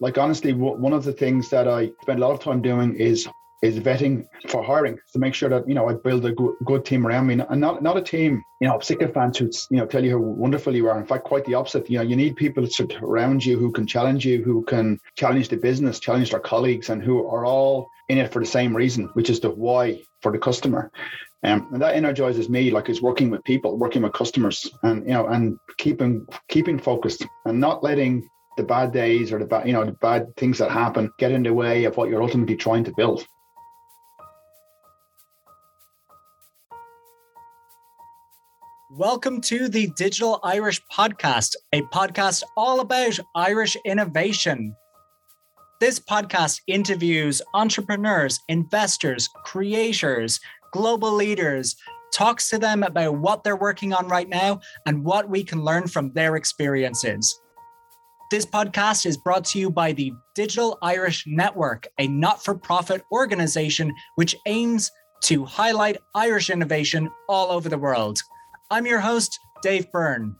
[0.00, 3.28] like honestly, one of the things that I spend a lot of time doing is
[3.62, 6.84] is vetting for hiring to make sure that you know I build a good, good
[6.84, 10.04] team around me, and not not a team you know sycophants who you know tell
[10.04, 10.98] you how wonderful you are.
[10.98, 11.88] In fact, quite the opposite.
[11.88, 12.68] You know, you need people
[13.02, 17.02] around you who can challenge you, who can challenge the business, challenge their colleagues, and
[17.02, 20.38] who are all in it for the same reason, which is the why for the
[20.38, 20.90] customer.
[21.42, 25.12] Um, and that energizes me, like it's working with people, working with customers, and you
[25.14, 29.72] know, and keeping keeping focused and not letting the bad days or the bad, you
[29.72, 32.84] know, the bad things that happen get in the way of what you're ultimately trying
[32.84, 33.26] to build.
[38.92, 44.76] Welcome to the Digital Irish Podcast, a podcast all about Irish innovation.
[45.80, 50.38] This podcast interviews entrepreneurs, investors, creators,
[50.72, 51.74] global leaders,
[52.12, 55.88] talks to them about what they're working on right now and what we can learn
[55.88, 57.40] from their experiences.
[58.30, 63.02] This podcast is brought to you by the Digital Irish Network, a not for profit
[63.12, 64.90] organization which aims
[65.24, 68.18] to highlight Irish innovation all over the world.
[68.70, 70.34] I'm your host, Dave Byrne.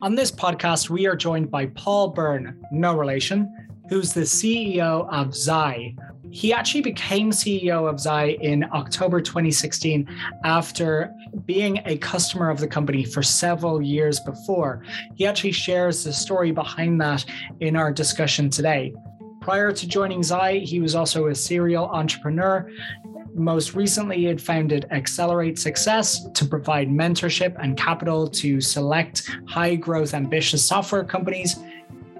[0.00, 3.52] On this podcast, we are joined by Paul Byrne, no relation,
[3.88, 5.96] who's the CEO of Zai.
[6.32, 10.08] He actually became CEO of Zai in October 2016
[10.44, 11.12] after
[11.44, 14.82] being a customer of the company for several years before.
[15.14, 17.26] He actually shares the story behind that
[17.60, 18.94] in our discussion today.
[19.42, 22.66] Prior to joining Zai, he was also a serial entrepreneur
[23.34, 29.74] most recently, he had founded Accelerate Success to provide mentorship and capital to select high
[29.74, 31.56] growth, ambitious software companies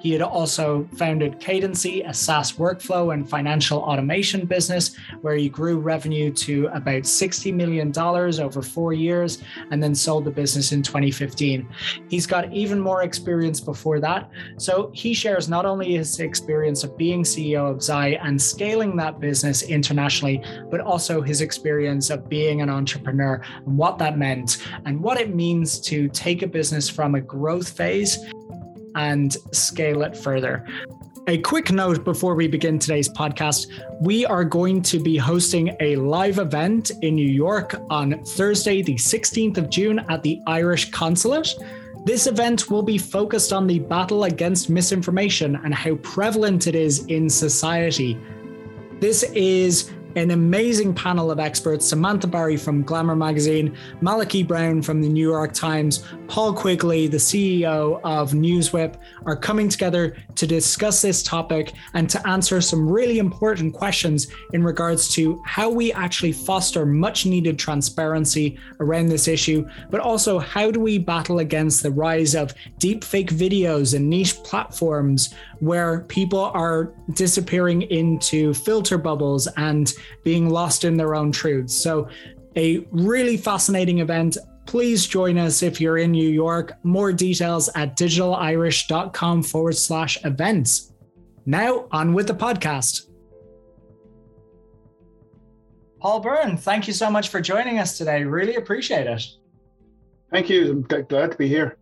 [0.03, 5.78] he had also founded Cadency, a SaaS workflow and financial automation business, where he grew
[5.78, 11.69] revenue to about $60 million over four years and then sold the business in 2015.
[12.09, 14.28] He's got even more experience before that.
[14.56, 19.20] So he shares not only his experience of being CEO of Zai and scaling that
[19.20, 25.00] business internationally, but also his experience of being an entrepreneur and what that meant and
[25.00, 28.19] what it means to take a business from a growth phase
[28.94, 30.66] and scale it further.
[31.28, 33.69] A quick note before we begin today's podcast
[34.00, 38.97] we are going to be hosting a live event in New York on Thursday, the
[38.97, 41.54] 16th of June, at the Irish Consulate.
[42.04, 47.06] This event will be focused on the battle against misinformation and how prevalent it is
[47.06, 48.19] in society.
[48.98, 55.00] This is an amazing panel of experts Samantha Barry from Glamour Magazine, Malachy Brown from
[55.00, 58.97] the New York Times, Paul Quigley, the CEO of NewsWhip,
[59.27, 64.62] are coming together to discuss this topic and to answer some really important questions in
[64.62, 70.71] regards to how we actually foster much needed transparency around this issue, but also how
[70.71, 76.93] do we battle against the rise of deepfake videos and niche platforms where people are
[77.15, 81.75] disappearing into filter bubbles and being lost in their own truths.
[81.75, 82.09] So,
[82.57, 84.37] a really fascinating event.
[84.67, 86.73] Please join us if you're in New York.
[86.83, 90.93] More details at digitalirish.com forward slash events.
[91.47, 93.09] Now, on with the podcast.
[96.01, 98.25] Paul Byrne, thank you so much for joining us today.
[98.25, 99.25] Really appreciate it.
[100.31, 100.71] Thank you.
[100.71, 101.77] I'm glad to be here.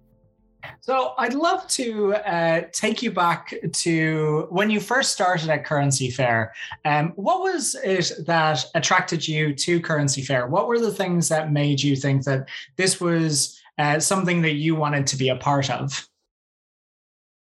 [0.80, 6.10] So I'd love to uh, take you back to when you first started at Currency
[6.10, 6.52] Fair.
[6.84, 10.46] Um, what was it that attracted you to Currency Fair?
[10.46, 14.74] What were the things that made you think that this was uh, something that you
[14.74, 16.09] wanted to be a part of?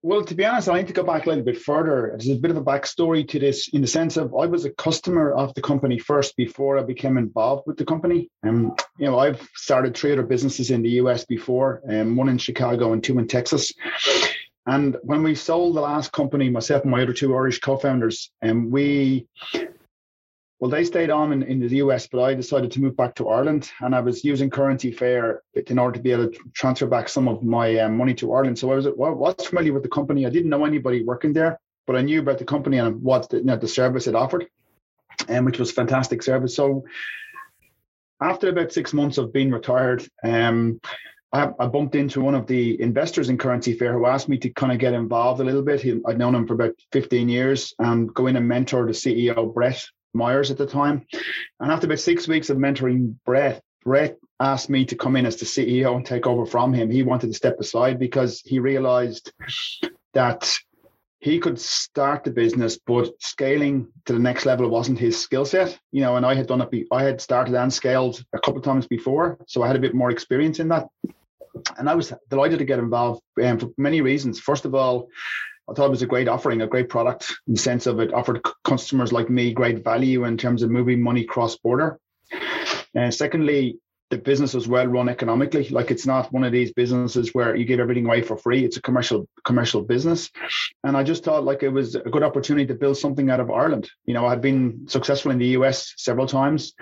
[0.06, 2.10] Well, to be honest, I need to go back a little bit further.
[2.12, 4.70] There's a bit of a backstory to this in the sense of I was a
[4.70, 8.30] customer of the company first before I became involved with the company.
[8.44, 12.28] And um, you know, I've started three other businesses in the US before, um, one
[12.28, 13.72] in Chicago and two in Texas.
[14.64, 18.52] And when we sold the last company, myself and my other two Irish co-founders, and
[18.52, 19.26] um, we
[20.58, 23.28] well, they stayed on in, in the US, but I decided to move back to
[23.28, 27.08] Ireland, and I was using Currency Fair in order to be able to transfer back
[27.08, 28.58] some of my um, money to Ireland.
[28.58, 30.24] So I was well, was familiar with the company.
[30.24, 33.38] I didn't know anybody working there, but I knew about the company and what the,
[33.38, 34.46] you know, the service it offered,
[35.28, 36.56] and um, which was fantastic service.
[36.56, 36.84] So
[38.22, 40.80] after about six months of being retired, um,
[41.32, 44.48] I, I, bumped into one of the investors in Currency Fair who asked me to
[44.50, 45.82] kind of get involved a little bit.
[45.82, 49.52] He, I'd known him for about 15 years and go in and mentor the CEO,
[49.52, 49.84] Brett,
[50.16, 51.06] Meyers at the time.
[51.60, 55.36] And after about six weeks of mentoring Brett, Brett asked me to come in as
[55.36, 56.90] the CEO and take over from him.
[56.90, 59.32] He wanted to step aside because he realized
[60.12, 60.58] that
[61.20, 65.78] he could start the business, but scaling to the next level wasn't his skill set.
[65.92, 66.70] You know, and I had done it.
[66.70, 69.80] Be, I had started and scaled a couple of times before, so I had a
[69.80, 70.88] bit more experience in that.
[71.78, 74.38] and I was delighted to get involved um, for many reasons.
[74.38, 75.08] First of all,
[75.68, 78.14] I thought it was a great offering, a great product in the sense of it
[78.14, 81.98] offered customers like me great value in terms of moving money cross border.
[82.94, 83.78] And secondly,
[84.10, 85.68] the business was well run economically.
[85.68, 88.64] Like it's not one of these businesses where you give everything away for free.
[88.64, 90.30] It's a commercial commercial business,
[90.84, 93.50] and I just thought like it was a good opportunity to build something out of
[93.50, 93.90] Ireland.
[94.04, 96.74] You know, I'd been successful in the US several times,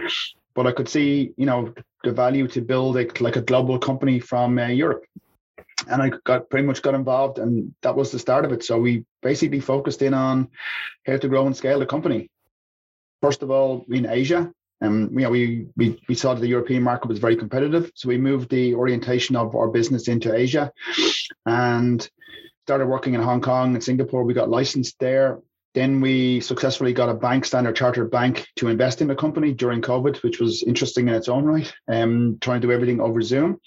[0.55, 1.73] but I could see you know
[2.03, 5.05] the value to build a, like a global company from uh, Europe.
[5.89, 8.65] And I got pretty much got involved, and that was the start of it.
[8.65, 10.49] So we basically focused in on
[11.07, 12.31] how to grow and scale the company.
[13.23, 16.83] First of all, in Asia, um, you know, we, we we saw that the European
[16.83, 20.73] market was very competitive, so we moved the orientation of our business into Asia,
[21.47, 22.09] and
[22.67, 24.25] started working in Hong Kong and Singapore.
[24.25, 25.41] We got licensed there.
[25.75, 29.83] Then we successfully got a bank, Standard Chartered Bank, to invest in the company during
[29.83, 31.73] COVID, which was interesting in its own right.
[31.89, 33.59] Um, trying to do everything over Zoom.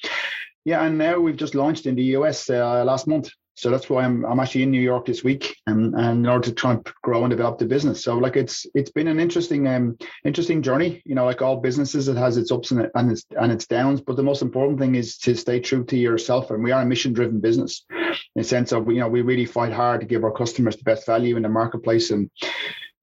[0.67, 3.29] Yeah, and now we've just launched in the US uh, last month.
[3.55, 6.49] So that's why I'm I'm actually in New York this week, and, and in order
[6.49, 8.03] to try and grow and develop the business.
[8.03, 11.01] So like it's it's been an interesting um interesting journey.
[11.05, 14.01] You know, like all businesses, it has its ups and, and its and its downs.
[14.01, 16.51] But the most important thing is to stay true to yourself.
[16.51, 19.45] And we are a mission driven business, in the sense of you know we really
[19.45, 22.29] fight hard to give our customers the best value in the marketplace and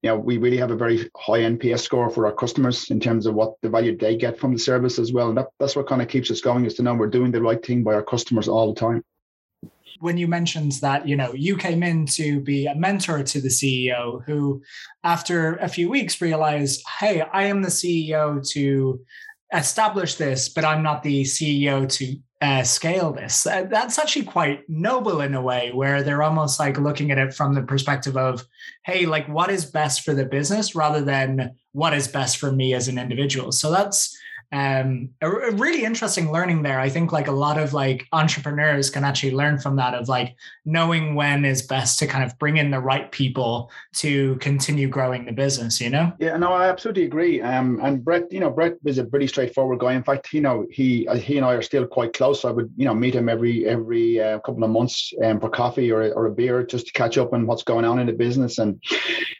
[0.05, 3.25] you know, we really have a very high NPS score for our customers in terms
[3.25, 5.29] of what the value they get from the service as well.
[5.29, 7.41] And that, that's what kind of keeps us going is to know we're doing the
[7.41, 9.03] right thing by our customers all the time
[10.01, 13.47] when you mentioned that you know you came in to be a mentor to the
[13.47, 14.61] ceo who
[15.05, 18.99] after a few weeks realized hey i am the ceo to
[19.57, 23.47] establish this but i'm not the ceo to uh, scale this.
[23.47, 27.33] Uh, that's actually quite noble in a way where they're almost like looking at it
[27.33, 28.45] from the perspective of
[28.83, 32.73] hey like what is best for the business rather than what is best for me
[32.73, 33.51] as an individual.
[33.51, 34.15] So that's
[34.55, 36.79] um, a, a, really interesting learning there.
[36.79, 40.33] I think like a lot of like entrepreneurs can actually learn from that of like
[40.63, 45.25] knowing when is best to kind of bring in the right people to continue growing
[45.25, 45.81] the business.
[45.81, 46.13] You know?
[46.19, 47.41] Yeah, no, I absolutely agree.
[47.41, 49.91] Um, and Brett, you know, Brett is a pretty straightforward guy.
[49.91, 52.45] In fact, you know, he uh, he and I are still quite close.
[52.45, 55.91] I would you know meet him every every uh, couple of months um, for coffee
[55.91, 58.57] or or a beer just to catch up on what's going on in the business.
[58.59, 58.81] And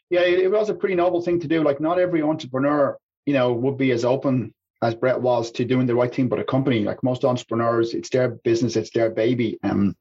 [0.10, 1.64] yeah, it, it was a pretty noble thing to do.
[1.64, 4.54] Like not every entrepreneur you know would be as open
[4.86, 6.84] as Brett was to doing the right thing but a company.
[6.84, 9.58] Like most entrepreneurs, it's their business, it's their baby.
[9.64, 9.96] Um,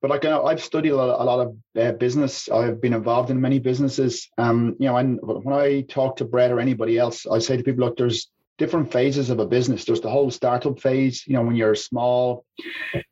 [0.00, 2.48] but like I've studied a lot, a lot of uh, business.
[2.48, 4.28] I've been involved in many businesses.
[4.38, 7.62] Um, you know, and when I talk to Brett or anybody else, I say to
[7.62, 9.84] people, look, there's different phases of a business.
[9.84, 11.24] There's the whole startup phase.
[11.26, 12.44] You know, when you're small,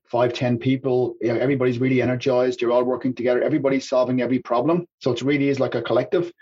[0.06, 2.62] five, ten people, you know, everybody's really energized.
[2.62, 3.42] You're all working together.
[3.42, 4.86] Everybody's solving every problem.
[5.00, 6.32] So it really is like a collective,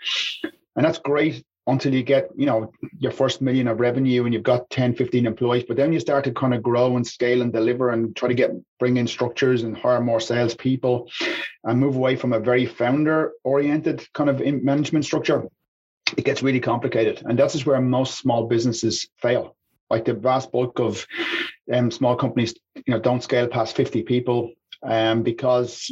[0.75, 4.43] and that's great until you get you know your first million of revenue and you've
[4.43, 7.53] got 10 15 employees but then you start to kind of grow and scale and
[7.53, 11.09] deliver and try to get bring in structures and hire more salespeople
[11.63, 15.47] and move away from a very founder oriented kind of management structure
[16.17, 17.21] it gets really complicated.
[17.25, 19.55] And that's where most small businesses fail.
[19.89, 21.05] Like the vast bulk of
[21.71, 24.51] um, small companies you know don't scale past 50 people
[24.81, 25.91] um, because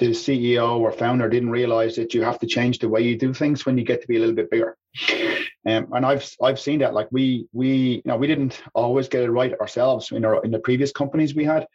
[0.00, 3.32] the CEO or founder didn't realize that you have to change the way you do
[3.32, 4.76] things when you get to be a little bit bigger.
[5.66, 6.94] Um, and I've I've seen that.
[6.94, 10.50] Like we we you know we didn't always get it right ourselves in our in
[10.50, 11.66] the previous companies we had,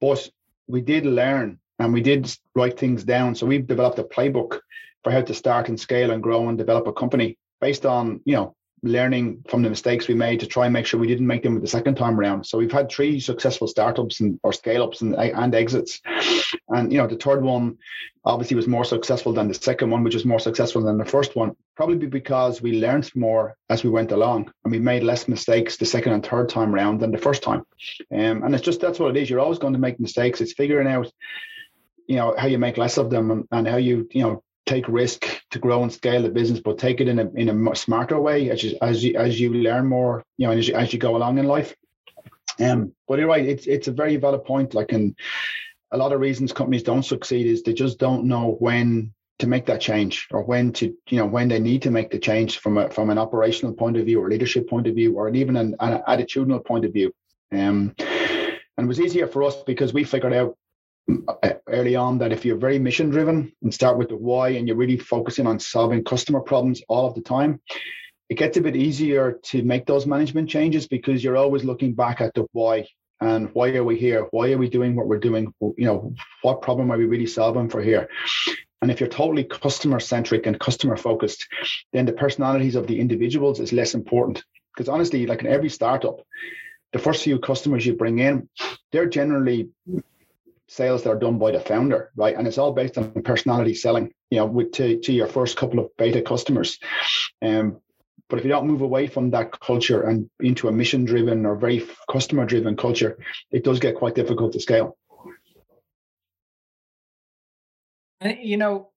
[0.00, 0.30] but
[0.68, 3.34] we did learn and we did write things down.
[3.34, 4.60] So we've developed a playbook
[5.02, 8.36] for how to start and scale and grow and develop a company based on you
[8.36, 11.42] know learning from the mistakes we made to try and make sure we didn't make
[11.42, 12.44] them with the second time around.
[12.44, 16.00] So we've had three successful startups and or scale ups and, and exits.
[16.68, 17.78] And you know, the third one
[18.24, 21.36] obviously was more successful than the second one, which was more successful than the first
[21.36, 21.56] one.
[21.74, 25.86] Probably because we learned more as we went along and we made less mistakes the
[25.86, 27.64] second and third time around than the first time.
[28.12, 29.30] Um, and it's just that's what it is.
[29.30, 30.40] You're always going to make mistakes.
[30.40, 31.10] It's figuring out
[32.06, 34.88] you know how you make less of them and, and how you you know take
[34.88, 38.20] risk to grow and scale the business, but take it in a in a smarter
[38.20, 40.98] way as you, as you as you learn more, you know, as you, as you
[40.98, 41.74] go along in life.
[42.58, 44.74] Um, but you're right; it's it's a very valid point.
[44.74, 45.16] Like, and
[45.92, 49.66] a lot of reasons companies don't succeed is they just don't know when to make
[49.66, 52.78] that change or when to you know when they need to make the change from
[52.78, 55.76] a from an operational point of view or leadership point of view or even an,
[55.80, 57.12] an attitudinal point of view.
[57.52, 60.56] Um, and it was easier for us because we figured out
[61.68, 64.76] early on that if you're very mission driven and start with the why and you're
[64.76, 67.60] really focusing on solving customer problems all of the time,
[68.28, 72.20] it gets a bit easier to make those management changes because you're always looking back
[72.20, 72.86] at the why
[73.20, 74.26] and why are we here?
[74.30, 75.52] Why are we doing what we're doing?
[75.60, 78.08] You know, what problem are we really solving for here?
[78.82, 81.46] And if you're totally customer centric and customer focused,
[81.92, 84.44] then the personalities of the individuals is less important.
[84.74, 86.20] Because honestly, like in every startup,
[86.92, 88.48] the first few customers you bring in,
[88.92, 89.70] they're generally
[90.68, 92.36] sales that are done by the founder, right?
[92.36, 95.78] And it's all based on personality selling, you know, with to, to your first couple
[95.78, 96.78] of beta customers.
[97.42, 97.80] Um,
[98.28, 101.54] but if you don't move away from that culture and into a mission driven or
[101.54, 103.18] very customer driven culture,
[103.52, 104.96] it does get quite difficult to scale.
[108.24, 108.88] You know,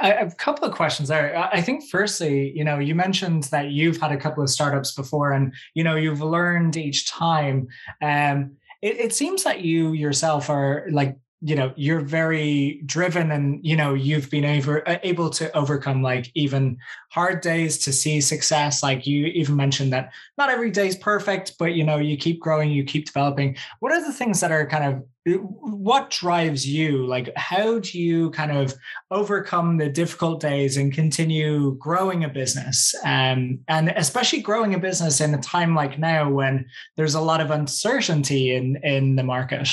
[0.00, 1.36] a couple of questions there.
[1.52, 5.32] I think, firstly, you know, you mentioned that you've had a couple of startups before,
[5.32, 7.66] and you know, you've learned each time.
[8.00, 13.58] Um, it, it seems that you yourself are like you know you're very driven and
[13.64, 16.78] you know you've been able uh, able to overcome like even
[17.10, 18.82] hard days to see success.
[18.82, 22.40] Like you even mentioned that not every day is perfect but you know you keep
[22.40, 23.56] growing you keep developing.
[23.80, 27.06] What are the things that are kind of uh, what drives you?
[27.06, 28.74] Like how do you kind of
[29.10, 32.94] overcome the difficult days and continue growing a business?
[33.04, 37.40] Um, and especially growing a business in a time like now when there's a lot
[37.40, 39.68] of uncertainty in in the market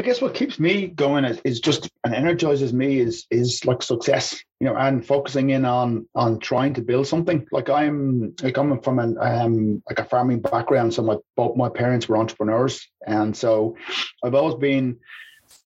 [0.00, 3.82] I guess what keeps me going is, is just and energizes me is is like
[3.82, 7.46] success, you know, and focusing in on on trying to build something.
[7.52, 11.68] Like I'm like I'm from an um like a farming background, so my both my
[11.68, 13.76] parents were entrepreneurs, and so
[14.24, 15.00] I've always been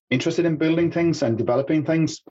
[0.09, 2.21] interested in building things and developing things,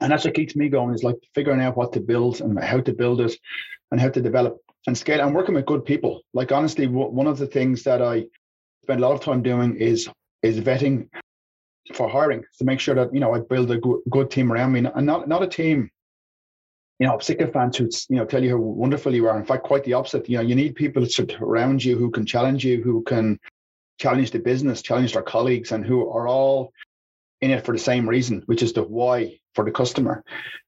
[0.00, 2.78] and that's what keeps me going is like figuring out what to build and how
[2.78, 3.34] to build it,
[3.90, 5.20] and how to develop and scale.
[5.20, 6.22] I'm working with good people.
[6.34, 8.26] Like honestly, one of the things that I
[8.84, 10.08] spend a lot of time doing is
[10.42, 11.08] is vetting
[11.94, 14.72] for hiring to make sure that you know I build a good, good team around
[14.72, 15.90] me, and not not a team,
[16.98, 19.38] you know, sycophants who you know tell you how wonderful you are.
[19.38, 20.28] In fact, quite the opposite.
[20.28, 21.06] You know, you need people
[21.40, 23.38] around you who can challenge you, who can
[23.98, 26.72] challenge the business, challenge their colleagues, and who are all
[27.40, 30.24] in it for the same reason, which is the why for the customer.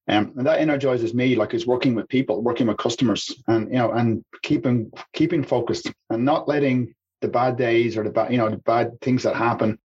[0.08, 3.78] Um, and that energizes me, like is working with people, working with customers, and you
[3.78, 8.38] know, and keeping keeping focused and not letting the bad days or the bad, you
[8.38, 9.78] know, the bad things that happen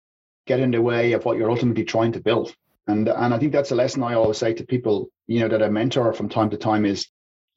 [0.48, 2.54] get in the way of what you're ultimately trying to build.
[2.88, 5.64] And and I think that's a lesson I always say to people, you know, that
[5.64, 7.08] I mentor from time to time is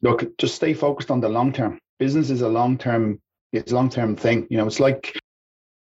[0.03, 1.79] look, just stay focused on the long term.
[1.99, 3.21] Business is a long term,
[3.53, 4.47] it's long term thing.
[4.51, 5.19] You know, it's like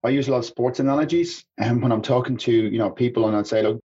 [0.04, 1.44] I use a lot of sports analogies.
[1.58, 3.80] And when I'm talking to, you know, people and I'd say, look,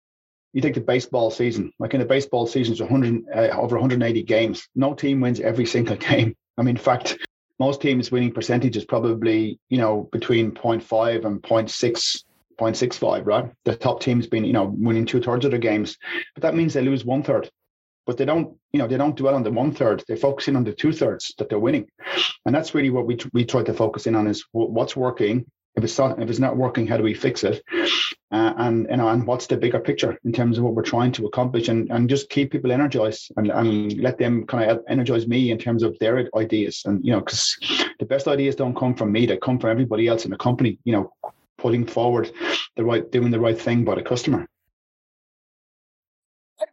[0.52, 4.22] you take the baseball season, like in the baseball season, it's 100, uh, over 180
[4.24, 4.68] games.
[4.74, 6.34] No team wins every single game.
[6.58, 7.16] I mean, in fact,
[7.60, 12.24] most teams winning percentage is probably you know between 0.5 and 0.6
[12.58, 13.50] 0.65 right?
[13.64, 15.96] The top teams been you know winning two thirds of their games.
[16.34, 17.48] But that means they lose one third.
[18.06, 20.02] But they don't you know they don't dwell on the one third.
[20.08, 21.86] They focus in on the two thirds that they're winning.
[22.44, 25.44] And that's really what we, we try to focus in on is what's working.
[25.76, 27.62] If it's not if it's not working how do we fix it
[28.32, 31.12] uh, and you know and what's the bigger picture in terms of what we're trying
[31.12, 35.26] to accomplish and, and just keep people energized and, and let them kind of energize
[35.26, 36.82] me in terms of their ideas.
[36.84, 37.56] And you know because
[37.98, 40.78] the best ideas don't come from me they come from everybody else in the company
[40.84, 41.12] you know
[41.58, 42.30] putting forward
[42.76, 44.48] the right doing the right thing by the customer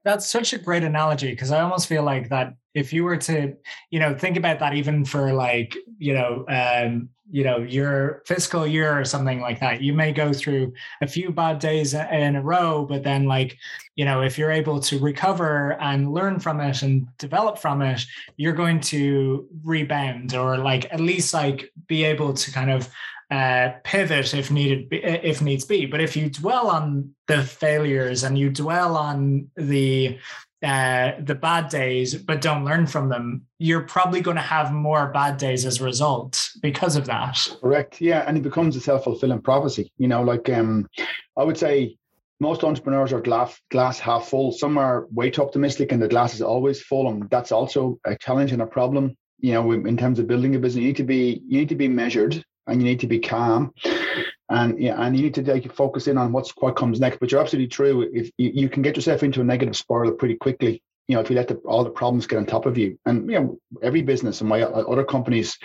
[0.03, 3.55] that's such a great analogy because I almost feel like that if you were to,
[3.89, 8.65] you know, think about that even for like, you know, um, you know, your fiscal
[8.65, 12.41] year or something like that, you may go through a few bad days in a
[12.41, 13.57] row, but then like,
[13.95, 18.05] you know, if you're able to recover and learn from it and develop from it,
[18.37, 22.89] you're going to rebound or like at least like be able to kind of
[23.29, 25.85] uh, pivot if needed if needs be.
[25.85, 30.17] But if you dwell on the failures and you dwell on the
[30.63, 35.11] uh, the bad days but don't learn from them you're probably going to have more
[35.11, 37.37] bad days as a result because of that.
[37.61, 38.01] Correct.
[38.01, 40.87] Yeah and it becomes a self-fulfilling prophecy you know like um
[41.37, 41.95] i would say
[42.39, 44.51] most entrepreneurs are glass glass half full.
[44.51, 48.15] Some are way too optimistic and the glass is always full and that's also a
[48.15, 50.81] challenge and a problem you know in terms of building a business.
[50.81, 53.73] You need to be you need to be measured and you need to be calm
[54.49, 57.19] and yeah, and you need to like, focus in on what's what comes next.
[57.19, 58.09] But you're absolutely true.
[58.13, 61.29] If you, you can get yourself into a negative spiral pretty quickly, you know, if
[61.29, 62.97] you let the, all the problems get on top of you.
[63.05, 65.57] And you know, every business and my uh, other companies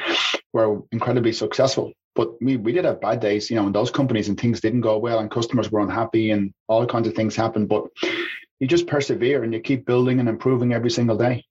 [0.52, 4.28] were incredibly successful, but we we did have bad days, you know, in those companies
[4.28, 7.68] and things didn't go well and customers were unhappy and all kinds of things happened.
[7.68, 7.84] But
[8.58, 11.44] you just persevere and you keep building and improving every single day.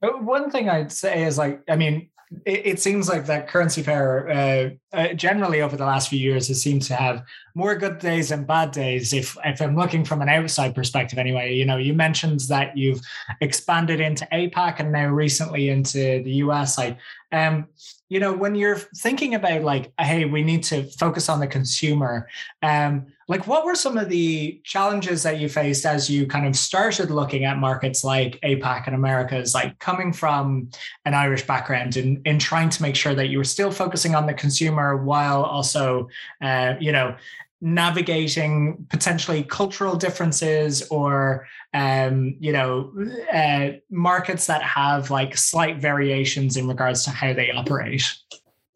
[0.00, 2.10] One thing I'd say is like, I mean,
[2.44, 6.48] it, it seems like that Currency Fair uh, uh, generally over the last few years
[6.48, 9.12] has seemed to have more good days and bad days.
[9.12, 13.00] If if I'm looking from an outside perspective, anyway, you know, you mentioned that you've
[13.40, 16.78] expanded into APAC and now recently into the US.
[16.78, 16.98] Like,
[17.32, 17.66] um,
[18.08, 22.28] you know, when you're thinking about like, hey, we need to focus on the consumer,
[22.62, 26.56] um, like what were some of the challenges that you faced as you kind of
[26.56, 30.70] started looking at markets like APAC and Americas, like coming from
[31.04, 34.14] an Irish background and in, in trying to make sure that you were still focusing
[34.14, 36.08] on the consumer while also,
[36.42, 37.16] uh, you know,
[37.60, 42.92] navigating potentially cultural differences or um, you know
[43.32, 48.04] uh, markets that have like slight variations in regards to how they operate?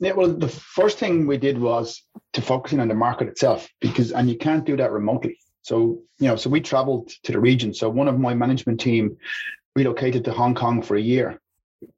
[0.00, 2.02] Yeah well the first thing we did was
[2.34, 5.38] to focusing on the market itself because and you can't do that remotely.
[5.62, 7.74] So you know so we traveled to the region.
[7.74, 9.16] So one of my management team
[9.74, 11.40] relocated to hong kong for a year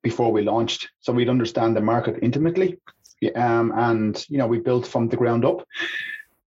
[0.03, 0.91] before we launched.
[1.01, 2.79] So we'd understand the market intimately.
[3.35, 5.67] Um, and you know we built from the ground up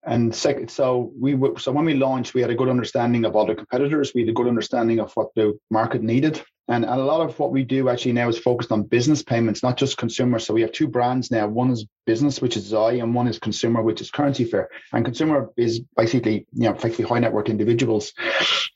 [0.05, 3.55] and second, so we so when we launched, we had a good understanding of other
[3.55, 4.11] competitors.
[4.13, 7.51] We had a good understanding of what the market needed, and a lot of what
[7.51, 10.39] we do actually now is focused on business payments, not just consumer.
[10.39, 11.47] So we have two brands now.
[11.47, 14.69] One is business, which is Zai, and one is consumer, which is Currency Fair.
[14.91, 18.13] And consumer is basically you know effectively high net worth individuals.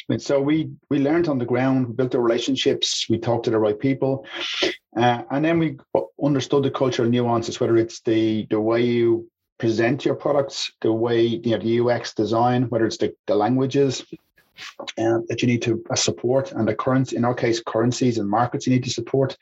[0.09, 3.51] And so we we learned on the ground, we built the relationships, we talked to
[3.51, 4.25] the right people,
[4.95, 5.77] uh, and then we
[6.23, 11.25] understood the cultural nuances, whether it's the the way you present your products, the way
[11.25, 14.05] you know the UX design, whether it's the, the languages
[14.97, 18.29] uh, that you need to uh, support, and the currency in our case currencies and
[18.29, 19.37] markets you need to support.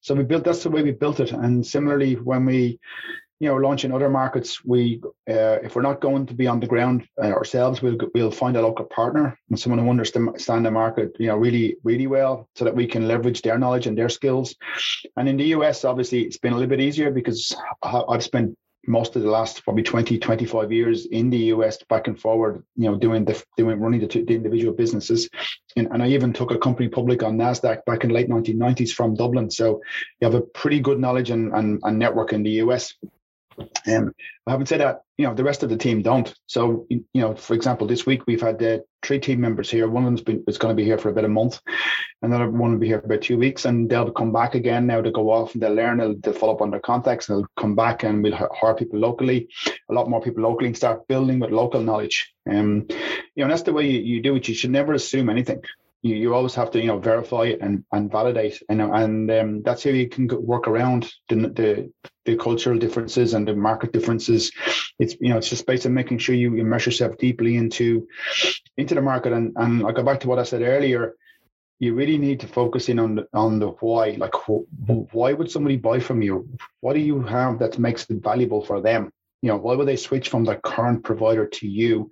[0.00, 1.32] So we built that's the way we built it.
[1.32, 2.78] And similarly, when we
[3.40, 6.60] you know launch in other markets, we uh, if we're not going to be on
[6.60, 10.70] the ground uh, ourselves, we'll we'll find a local partner and someone who understands the
[10.70, 14.08] market you know really really well, so that we can leverage their knowledge and their
[14.08, 14.54] skills.
[15.16, 19.14] And in the US, obviously, it's been a little bit easier because I've spent most
[19.16, 22.96] of the last probably 20 25 years in the us back and forward you know
[22.96, 25.28] doing the doing running the, the individual businesses.
[25.76, 29.14] And, and i even took a company public on nasdaq back in late 1990s from
[29.14, 29.50] dublin.
[29.50, 29.80] So
[30.20, 32.94] you have a pretty good knowledge and, and, and network in the us
[33.58, 36.34] I haven't said that, you know, the rest of the team don't.
[36.46, 39.88] So, you know, for example, this week we've had uh, three team members here.
[39.88, 41.60] One of been is going to be here for about a month,
[42.22, 45.00] another one will be here for about two weeks, and they'll come back again now
[45.00, 45.98] to go off and they'll learn.
[45.98, 48.98] They'll, they'll follow up on their contacts, and they'll come back, and we'll hire people
[48.98, 49.48] locally,
[49.88, 52.32] a lot more people locally, and start building with local knowledge.
[52.50, 52.86] Um,
[53.34, 54.48] you know, that's the way you, you do it.
[54.48, 55.62] You should never assume anything
[56.02, 59.84] you, you always have to you know verify and, and validate and and um, that's
[59.84, 61.92] how you can work around the, the
[62.24, 64.52] the cultural differences and the market differences.
[64.98, 68.06] It's you know it's just based on making sure you immerse yourself deeply into
[68.76, 69.32] into the market.
[69.32, 71.14] And and I go back to what I said earlier
[71.78, 74.10] you really need to focus in on the, on the why.
[74.10, 76.48] Like why would somebody buy from you?
[76.78, 79.10] What do you have that makes it valuable for them
[79.42, 82.08] you know why would they switch from their current provider to you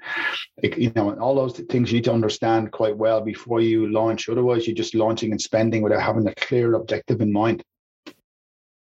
[0.76, 4.28] you know and all those things you need to understand quite well before you launch
[4.28, 7.62] otherwise you're just launching and spending without having a clear objective in mind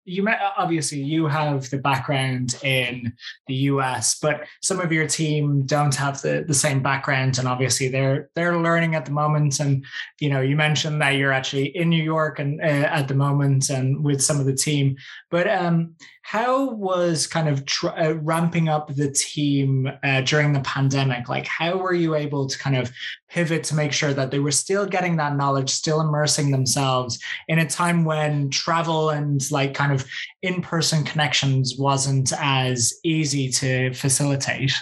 [0.04, 3.12] you met obviously you have the background in
[3.46, 7.88] the US, but some of your team don't have the, the same background, and obviously
[7.88, 9.60] they're they're learning at the moment.
[9.60, 9.84] And
[10.20, 13.70] you know, you mentioned that you're actually in New York and uh, at the moment,
[13.70, 14.96] and with some of the team.
[15.30, 20.60] But um, how was kind of tr- uh, ramping up the team uh, during the
[20.60, 21.28] pandemic?
[21.28, 22.90] Like, how were you able to kind of
[23.28, 27.58] pivot to make sure that they were still getting that knowledge, still immersing themselves in
[27.58, 30.06] a time when travel and like kind of
[30.42, 34.72] in person connections wasn't as easy to facilitate?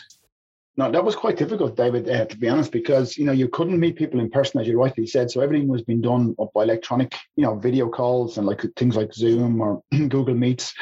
[0.77, 3.81] No, that was quite difficult, David, uh, to be honest, because you know you couldn't
[3.81, 5.31] meet people in person, as you rightly said.
[5.31, 9.13] So everything was being done by electronic, you know, video calls and like things like
[9.13, 10.73] Zoom or Google Meets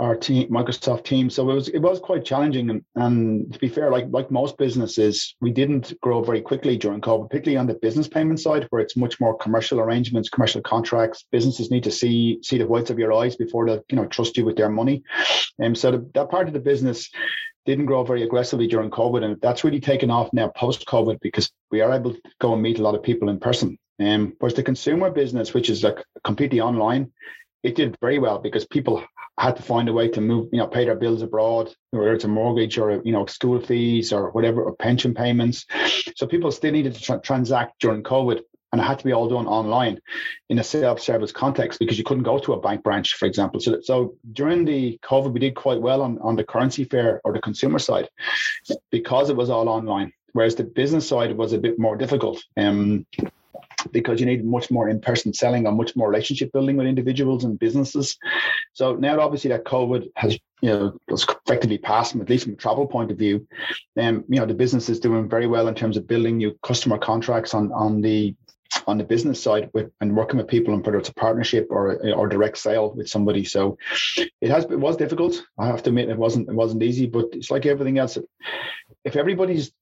[0.00, 1.30] our team, Microsoft team.
[1.30, 2.70] So it was it was quite challenging.
[2.70, 7.00] And, and to be fair, like like most businesses, we didn't grow very quickly during
[7.00, 11.24] COVID, particularly on the business payment side, where it's much more commercial arrangements, commercial contracts.
[11.30, 14.36] Businesses need to see see the whites of your eyes before they you know trust
[14.36, 15.02] you with their money.
[15.58, 17.10] And um, so the, that part of the business
[17.64, 21.50] didn't grow very aggressively during COVID, and that's really taken off now post COVID because
[21.70, 23.78] we are able to go and meet a lot of people in person.
[24.00, 27.12] Um, whereas the consumer business, which is like completely online,
[27.62, 29.02] it did very well because people
[29.38, 32.24] had to find a way to move, you know, pay their bills abroad, whether it's
[32.24, 35.66] a mortgage or you know school fees or whatever, or pension payments.
[36.16, 38.40] So people still needed to tra- transact during COVID,
[38.72, 40.00] and it had to be all done online
[40.50, 43.60] in a self-service context because you couldn't go to a bank branch, for example.
[43.60, 47.32] So, so during the COVID, we did quite well on on the currency fair or
[47.32, 48.08] the consumer side
[48.90, 50.12] because it was all online.
[50.32, 52.42] Whereas the business side was a bit more difficult.
[52.56, 53.06] Um,
[53.92, 57.58] because you need much more in-person selling and much more relationship building with individuals and
[57.58, 58.16] businesses.
[58.72, 62.86] So now, obviously, that COVID has you know effectively passed, at least from a travel
[62.86, 63.46] point of view.
[63.98, 66.98] Um, you know, the business is doing very well in terms of building new customer
[66.98, 68.34] contracts on on the
[68.86, 71.96] on the business side with and working with people and whether it's a partnership or
[72.14, 73.44] or direct sale with somebody.
[73.44, 73.78] So
[74.40, 75.42] it has it was difficult.
[75.58, 78.18] I have to admit it wasn't it wasn't easy, but it's like everything else.
[79.04, 79.72] If everybody's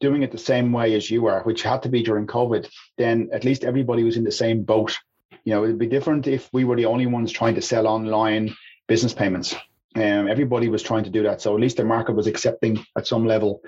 [0.00, 3.30] doing it the same way as you are, which had to be during COVID, then
[3.32, 4.96] at least everybody was in the same boat.
[5.44, 8.54] You know, it'd be different if we were the only ones trying to sell online
[8.88, 9.54] business payments.
[9.96, 11.40] Um, everybody was trying to do that.
[11.40, 13.60] So at least the market was accepting at some level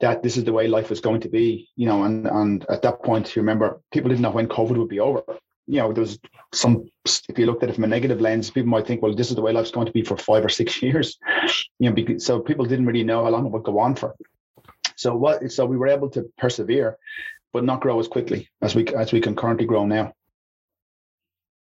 [0.00, 2.82] that this is the way life was going to be, you know, and, and at
[2.82, 5.22] that point, you remember people didn't know when COVID would be over.
[5.66, 6.18] You know, there's
[6.52, 9.30] some, if you looked at it from a negative lens, people might think, well, this
[9.30, 11.18] is the way life's going to be for five or six years.
[11.78, 14.14] You know, because, so people didn't really know how long it would go on for.
[14.98, 16.98] So what, so we were able to persevere,
[17.52, 20.12] but not grow as quickly as we, as we can currently grow now.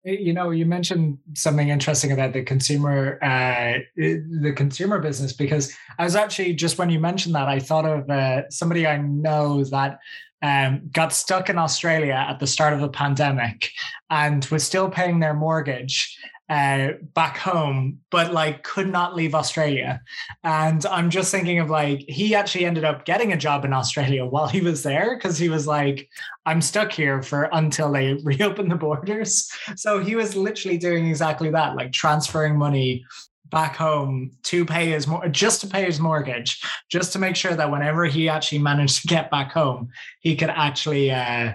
[0.04, 6.04] You know you mentioned something interesting about the consumer uh, the consumer business because i
[6.04, 9.98] was actually just when you mentioned that i thought of uh, somebody i know that
[10.42, 13.70] um, got stuck in australia at the start of the pandemic
[14.10, 20.02] and was still paying their mortgage uh, back home, but like could not leave Australia.
[20.42, 24.26] And I'm just thinking of like, he actually ended up getting a job in Australia
[24.34, 26.08] while he was there because he was like,
[26.46, 29.50] I'm stuck here for until they reopen the borders.
[29.76, 33.04] So he was literally doing exactly that, like transferring money
[33.50, 37.54] back home to pay his more just to pay his mortgage just to make sure
[37.54, 41.52] that whenever he actually managed to get back home he could actually uh,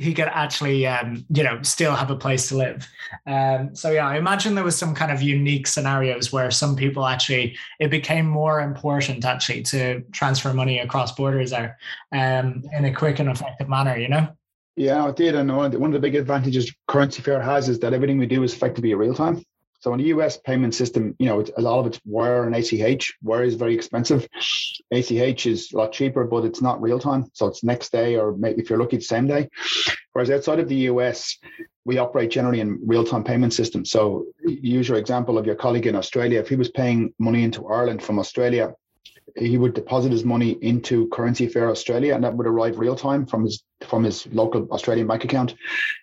[0.00, 2.88] he could actually um, you know still have a place to live.
[3.26, 7.06] Um, so yeah i imagine there was some kind of unique scenarios where some people
[7.06, 11.78] actually it became more important actually to transfer money across borders there
[12.12, 14.28] um, in a quick and effective manner you know?
[14.76, 15.34] Yeah it did.
[15.34, 18.54] And one of the big advantages currency fair has is that everything we do is
[18.54, 19.44] effectively real time
[19.80, 23.14] so in the US payment system, you know, a lot of it's wire and ACH.
[23.22, 24.28] Wire is very expensive.
[24.90, 27.30] ACH is a lot cheaper, but it's not real time.
[27.32, 29.48] So it's next day or maybe if you're lucky, same day.
[30.12, 31.38] Whereas outside of the US,
[31.86, 33.90] we operate generally in real time payment systems.
[33.90, 36.40] So use your example of your colleague in Australia.
[36.40, 38.74] If he was paying money into Ireland from Australia,
[39.36, 43.26] he would deposit his money into Currency Fair Australia, and that would arrive real time
[43.26, 45.54] from his from his local Australian bank account.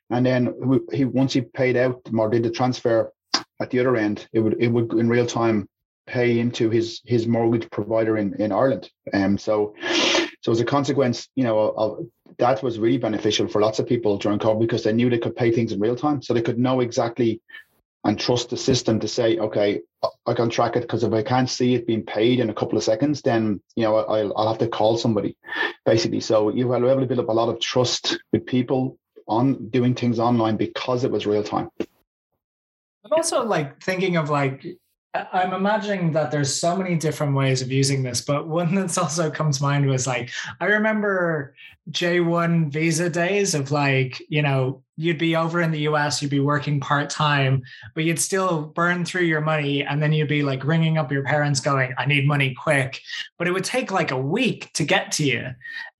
[0.09, 0.53] And then
[0.91, 3.11] he once he paid out or did the transfer
[3.59, 5.67] at the other end, it would it would in real time
[6.05, 8.89] pay into his his mortgage provider in in Ireland.
[9.13, 9.75] Um, so
[10.41, 14.17] so as a consequence, you know, of, that was really beneficial for lots of people
[14.17, 16.59] during COVID because they knew they could pay things in real time, so they could
[16.59, 17.41] know exactly
[18.03, 19.81] and trust the system to say, okay,
[20.25, 22.77] I can track it because if I can't see it being paid in a couple
[22.77, 25.35] of seconds, then you know I'll, I'll have to call somebody,
[25.85, 26.21] basically.
[26.21, 29.95] So you were able to build up a lot of trust with people on doing
[29.95, 31.69] things online because it was real time.
[33.09, 34.65] I'm also like thinking of like
[35.33, 39.29] I'm imagining that there's so many different ways of using this, but one that's also
[39.29, 41.55] comes to mind was like I remember
[41.91, 46.39] J1 visa days of like, you know, you'd be over in the US, you'd be
[46.39, 47.61] working part time,
[47.93, 49.83] but you'd still burn through your money.
[49.83, 52.99] And then you'd be like ringing up your parents going, I need money quick.
[53.37, 55.51] But it would take like a week to get to you.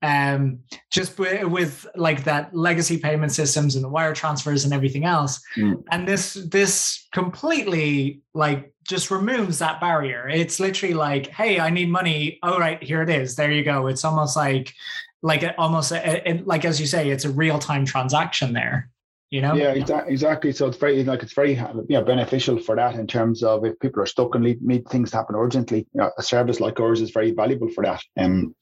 [0.02, 0.58] Um,
[0.90, 5.40] just with, with like that legacy payment systems and the wire transfers and everything else.
[5.56, 5.82] Mm.
[5.90, 10.28] And this, this completely like just removes that barrier.
[10.28, 12.38] It's literally like, hey, I need money.
[12.42, 13.36] All right, here it is.
[13.36, 13.86] There you go.
[13.86, 14.74] It's almost like
[15.22, 18.90] like almost a, like as you say it's a real-time transaction there
[19.30, 19.72] you know yeah
[20.06, 23.64] exactly so it's very like it's very you know, beneficial for that in terms of
[23.64, 27.00] if people are stuck and need, things happen urgently you know, a service like ours
[27.00, 28.54] is very valuable for that um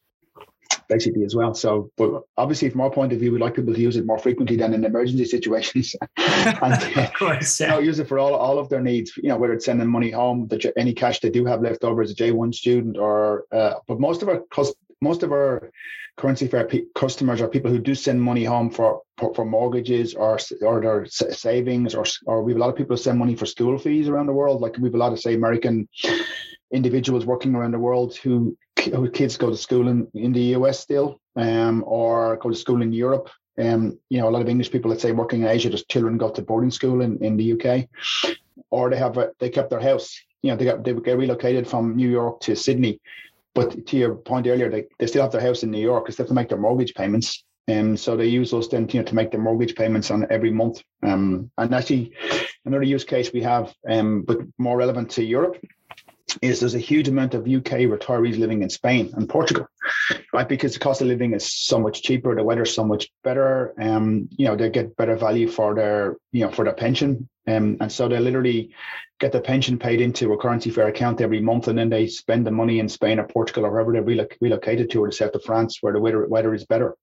[0.88, 3.80] basically as well so but obviously from our point of view we'd like people to
[3.80, 7.66] use it more frequently than in emergency situations and of course yeah.
[7.66, 9.88] you know, use it for all, all of their needs you know whether it's sending
[9.88, 13.44] money home the, any cash they do have left over as a j1 student or
[13.52, 14.42] uh, but most of our
[15.02, 15.70] most of our
[16.16, 19.02] Currency Fair pe- customers are people who do send money home for
[19.34, 23.02] for mortgages or or their savings or or we have a lot of people who
[23.02, 24.62] send money for school fees around the world.
[24.62, 25.88] Like we have a lot of say American
[26.72, 30.80] individuals working around the world who who kids go to school in, in the US
[30.80, 33.28] still, um, or go to school in Europe.
[33.58, 36.18] Um, you know, a lot of English people, let's say, working in Asia, just children
[36.18, 37.88] go to boarding school in, in the UK,
[38.70, 40.14] or they have a, they kept their house.
[40.42, 43.00] You know, they got they get relocated from New York to Sydney,
[43.54, 46.06] but to your point earlier, they, they still have their house in New York.
[46.06, 47.42] They still have to make their mortgage payments.
[47.68, 50.26] And um, so they use those then you know, to make their mortgage payments on
[50.30, 50.82] every month.
[51.02, 52.12] Um, and actually,
[52.64, 55.56] another use case we have, um, but more relevant to Europe,
[56.42, 59.66] is there's a huge amount of UK retirees living in Spain and Portugal,
[60.32, 60.48] right?
[60.48, 63.74] Because the cost of living is so much cheaper, the weather's so much better.
[63.80, 67.28] Um, you know, they get better value for their, you know, for their pension.
[67.46, 68.74] Um, and so they literally
[69.20, 72.46] get the pension paid into a currency fair account every month, and then they spend
[72.46, 75.34] the money in Spain or Portugal or wherever they're reloc- relocated to, or the south
[75.34, 76.96] of France, where the weather, weather is better.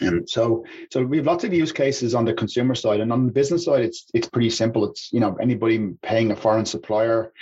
[0.00, 3.26] And so, so we have lots of use cases on the consumer side, and on
[3.26, 4.84] the business side, it's it's pretty simple.
[4.90, 7.32] It's you know anybody paying a foreign supplier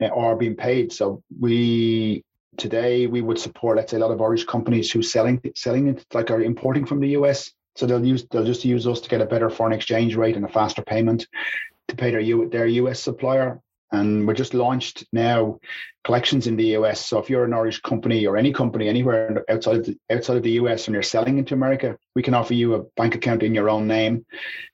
[0.00, 0.92] eh, or being paid.
[0.92, 2.24] So we
[2.56, 6.04] today we would support, let's say, a lot of Irish companies who selling selling it
[6.14, 7.52] like are importing from the US.
[7.76, 10.44] So they'll use they'll just use us to get a better foreign exchange rate and
[10.44, 11.26] a faster payment
[11.88, 13.60] to pay their U, their US supplier.
[13.92, 15.58] And we're just launched now
[16.04, 17.06] collections in the US.
[17.06, 20.42] So if you're an Irish company or any company anywhere outside of the, outside of
[20.42, 23.54] the US and you're selling into America, we can offer you a bank account in
[23.54, 24.26] your own name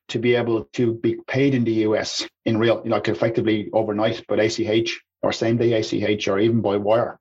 [0.09, 4.41] to be able to be paid in the US in real, like effectively overnight, but
[4.41, 7.19] ACH or same day ACH or even by wire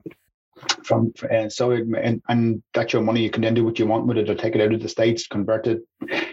[0.83, 3.21] from and so it, and, and that's your money.
[3.21, 4.89] You can then do what you want with it or take it out of the
[4.89, 5.81] states convert it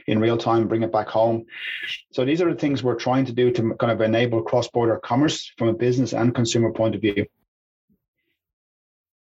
[0.07, 1.45] in real time bring it back home.
[2.13, 5.53] So these are the things we're trying to do to kind of enable cross-border commerce
[5.57, 7.27] from a business and consumer point of view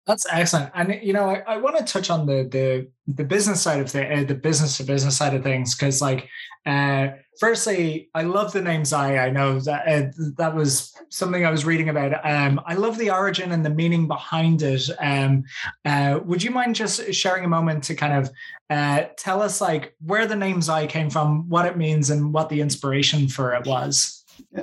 [0.07, 3.61] that's excellent, and you know, I, I want to touch on the the the business
[3.61, 6.29] side of the uh, the business to business side of things because, like,
[6.65, 7.09] uh,
[7.41, 9.17] firstly, I love the name Zai.
[9.17, 12.25] I know that uh, that was something I was reading about.
[12.25, 14.89] Um, I love the origin and the meaning behind it.
[14.99, 15.43] Um,
[15.83, 18.31] uh, would you mind just sharing a moment to kind of
[18.69, 22.47] uh, tell us like where the name Zai came from, what it means, and what
[22.47, 24.16] the inspiration for it was?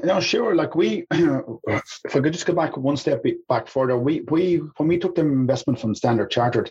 [0.04, 0.54] No, sure.
[0.54, 4.88] Like we, if I could just go back one step back further, we we when
[4.88, 6.70] we took the investment from Standard Chartered,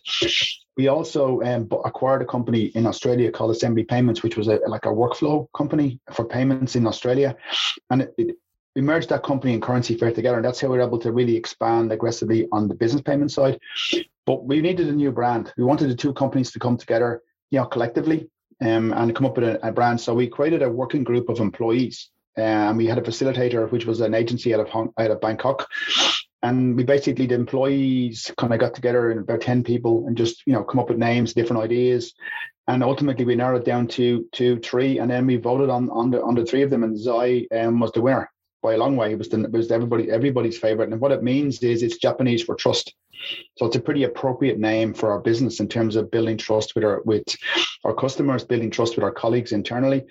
[0.78, 4.86] we also um, acquired a company in Australia called Assembly Payments, which was a, like
[4.86, 7.36] a workflow company for payments in Australia,
[7.90, 8.36] and it, it,
[8.76, 11.12] we merged that company and Currency Fair together, and that's how we were able to
[11.12, 13.60] really expand aggressively on the business payment side.
[14.26, 15.54] But we needed a new brand.
[15.58, 18.30] We wanted the two companies to come together, you know, collectively,
[18.62, 20.02] um, and come up with a, a brand.
[20.02, 24.02] So we created a working group of employees um, we had a facilitator, which was
[24.02, 25.68] an agency out of Hong, out of Bangkok,
[26.42, 30.44] and we basically the employees kind of got together in about ten people and just
[30.46, 32.14] you know come up with names, different ideas,
[32.68, 36.22] and ultimately we narrowed down to to three, and then we voted on on the
[36.24, 38.30] on the three of them, and Zai um, was the winner
[38.64, 39.12] by a long way.
[39.12, 42.42] It was the, it was everybody everybody's favorite, and what it means is it's Japanese
[42.42, 42.94] for trust.
[43.58, 46.84] So it's a pretty appropriate name for our business in terms of building trust with
[46.84, 47.24] our with
[47.84, 50.06] our customers, building trust with our colleagues internally,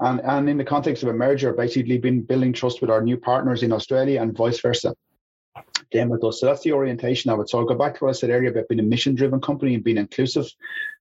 [0.00, 3.16] and and in the context of a merger, basically been building trust with our new
[3.16, 4.94] partners in Australia and vice versa.
[5.92, 6.40] Then with us.
[6.40, 7.48] So that's the orientation of it.
[7.48, 9.74] So I'll go back to what I said earlier about being a mission driven company
[9.74, 10.46] and being inclusive.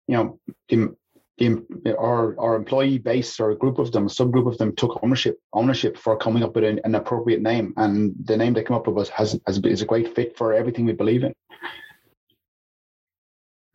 [0.08, 0.96] You know, the,
[1.38, 5.00] the, our our employee base or a group of them, a subgroup of them took
[5.04, 8.78] ownership ownership for coming up with an, an appropriate name, and the name they came
[8.78, 11.34] up with was has, has is a great fit for everything we believe in.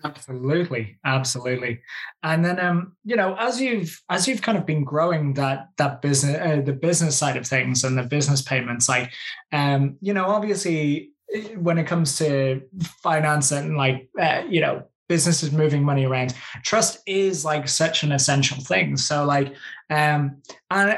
[0.04, 1.80] Absolutely, absolutely.
[2.22, 6.00] And then, um, you know, as you've as you've kind of been growing that that
[6.02, 9.12] business, uh, the business side of things, and the business payments, like,
[9.52, 11.10] um, you know, obviously,
[11.56, 12.62] when it comes to
[13.02, 18.12] finance and like, uh, you know, businesses moving money around, trust is like such an
[18.12, 18.96] essential thing.
[18.96, 19.54] So, like,
[19.90, 20.96] um, and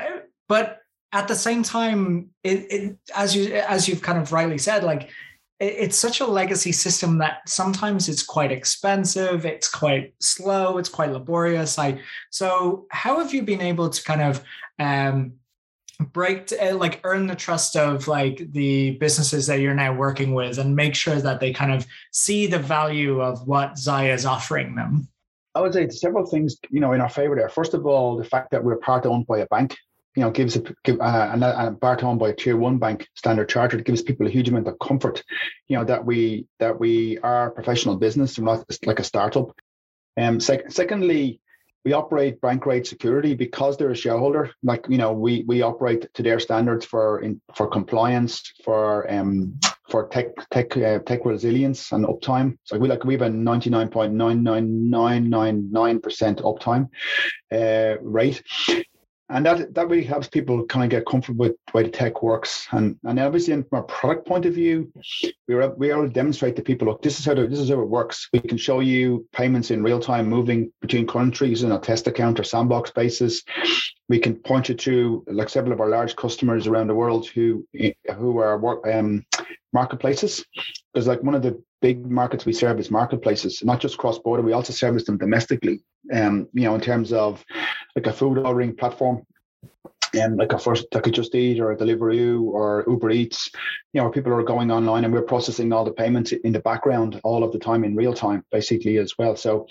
[0.48, 0.78] but
[1.12, 5.10] at the same time, it, it as you as you've kind of rightly said, like
[5.62, 11.12] it's such a legacy system that sometimes it's quite expensive it's quite slow it's quite
[11.12, 11.79] laborious.
[11.79, 14.44] Like so how have you been able to kind of
[14.79, 15.35] um
[16.12, 20.59] break uh, like earn the trust of like the businesses that you're now working with
[20.59, 24.75] and make sure that they kind of see the value of what Zai is offering
[24.75, 25.09] them?
[25.55, 27.48] I would say several things, you know, in our favor there.
[27.48, 29.77] First of all, the fact that we're part owned by a bank,
[30.14, 33.48] you know, gives a, give, uh, and, and Barton by a tier one bank, Standard
[33.48, 35.22] Chartered, gives people a huge amount of comfort,
[35.68, 39.55] you know, that we that we are professional business, and not like a startup.
[40.18, 41.40] Um, sec- secondly,
[41.85, 44.51] we operate bank grade security because they're a shareholder.
[44.62, 49.59] Like you know, we we operate to their standards for in, for compliance, for um
[49.88, 52.59] for tech tech uh, tech resilience and uptime.
[52.64, 56.38] So we like we have a ninety nine point nine nine nine nine nine percent
[56.38, 56.88] uptime
[57.53, 58.42] uh, rate
[59.33, 62.23] and that that really helps people kind of get comfortable with the way the tech
[62.23, 62.66] works.
[62.71, 64.92] And and obviously, from a product point of view,
[65.49, 67.81] we are we are to demonstrate to people, look, this is how this is how
[67.81, 68.29] it works.
[68.33, 72.40] We can show you payments in real time, moving between countries in a test account
[72.40, 73.42] or sandbox basis.
[74.09, 77.66] We can point you to like several of our large customers around the world who
[78.14, 79.25] who are work, um,
[79.73, 80.45] marketplaces.
[80.92, 84.42] Because like one of the big markets we serve is marketplaces, not just cross border.
[84.42, 85.81] We also service them domestically.
[86.12, 87.45] Um, you know, in terms of
[87.96, 89.26] like a food ordering platform,
[90.14, 93.50] and like a first like a Just Eat or a Deliveroo or Uber Eats,
[93.92, 97.20] you know, people are going online and we're processing all the payments in the background
[97.24, 99.37] all of the time in real time, basically as well.
[99.37, 99.66] So,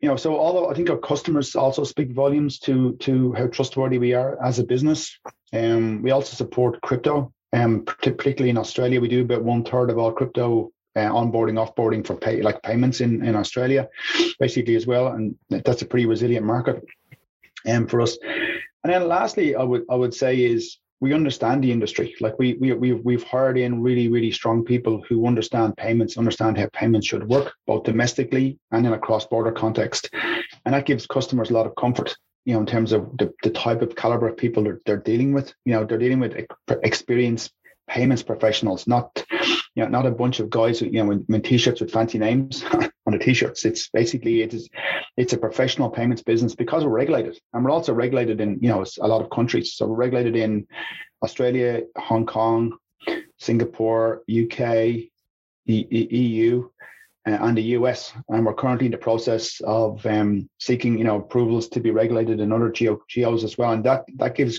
[0.00, 3.98] you know, so although I think our customers also speak volumes to to how trustworthy
[3.98, 5.18] we are as a business,
[5.52, 7.32] um, we also support crypto.
[7.52, 12.06] Um, particularly in Australia, we do about one third of all crypto uh, onboarding, offboarding
[12.06, 13.88] for pay like payments in in Australia,
[14.38, 16.84] basically as well, and that's a pretty resilient market,
[17.66, 18.18] um, for us.
[18.84, 22.14] And then lastly, I would I would say is we understand the industry.
[22.20, 26.56] Like we we we we've hired in really really strong people who understand payments, understand
[26.58, 30.10] how payments should work both domestically and in a cross border context,
[30.64, 32.16] and that gives customers a lot of comfort.
[32.44, 35.32] You know, in terms of the, the type of caliber of people they're, they're dealing
[35.32, 35.52] with.
[35.64, 36.36] You know, they're dealing with
[36.84, 37.52] experienced
[37.88, 39.24] payments professionals, not
[39.76, 43.12] you know, not a bunch of guys you know in t-shirts with fancy names on
[43.12, 43.64] the t-shirts.
[43.64, 44.68] It's basically it is
[45.16, 48.84] it's a professional payments business because we're regulated, and we're also regulated in you know
[49.00, 49.74] a lot of countries.
[49.74, 50.66] So we're regulated in
[51.22, 52.78] Australia, Hong Kong,
[53.38, 55.10] Singapore, UK,
[55.66, 56.68] EU,
[57.26, 58.14] uh, and the US.
[58.28, 62.40] And we're currently in the process of um, seeking you know approvals to be regulated
[62.40, 64.58] in other geo- geos as well, and that that gives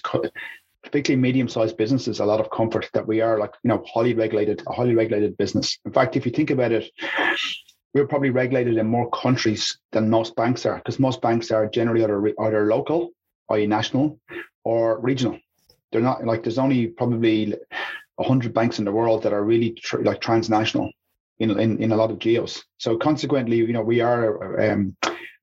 [0.88, 4.64] particularly medium-sized businesses a lot of comfort that we are like you know highly regulated
[4.68, 5.78] a highly regulated business.
[5.86, 6.90] In fact if you think about it
[7.94, 12.04] we're probably regulated in more countries than most banks are because most banks are generally
[12.04, 13.12] either, either local
[13.52, 14.20] i.e national
[14.64, 15.38] or regional.
[15.92, 17.54] They're not like there's only probably
[18.16, 20.92] 100 banks in the world that are really tr- like transnational
[21.40, 22.64] in, in in a lot of geos.
[22.78, 24.96] So consequently you know we are um,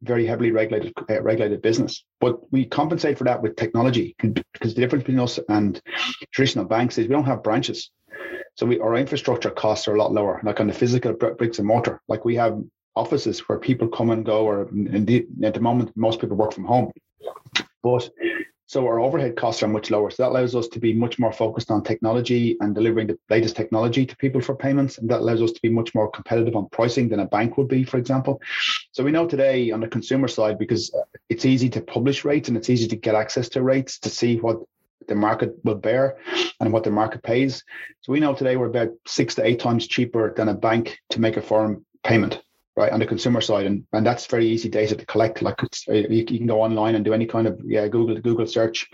[0.04, 2.04] very heavily regulated uh, regulated business.
[2.20, 5.80] But we compensate for that with technology because the difference between us and
[6.32, 7.90] traditional banks is we don't have branches.
[8.56, 11.66] So we, our infrastructure costs are a lot lower, like on the physical bricks and
[11.66, 12.00] mortar.
[12.08, 12.60] Like we have
[12.94, 16.64] offices where people come and go, or indeed at the moment most people work from
[16.64, 16.92] home.
[17.82, 18.08] But
[18.66, 20.10] so our overhead costs are much lower.
[20.10, 23.56] So that allows us to be much more focused on technology and delivering the latest
[23.56, 24.98] technology to people for payments.
[24.98, 27.68] And that allows us to be much more competitive on pricing than a bank would
[27.68, 28.40] be, for example.
[28.92, 32.48] So we know today on the consumer side, because uh, it's easy to publish rates
[32.48, 34.58] and it's easy to get access to rates to see what
[35.08, 36.16] the market will bear
[36.60, 37.62] and what the market pays.
[38.00, 41.20] So we know today we're about six to eight times cheaper than a bank to
[41.20, 42.40] make a foreign payment
[42.76, 45.42] right on the consumer side and and that's very easy data to collect.
[45.42, 48.88] Like uh, you, can go online and do any kind of yeah google google search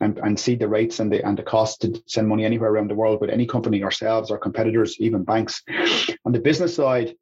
[0.00, 2.90] and, and see the rates and the and the cost to send money anywhere around
[2.90, 5.62] the world with any company ourselves or competitors even banks.
[6.24, 7.14] On the business side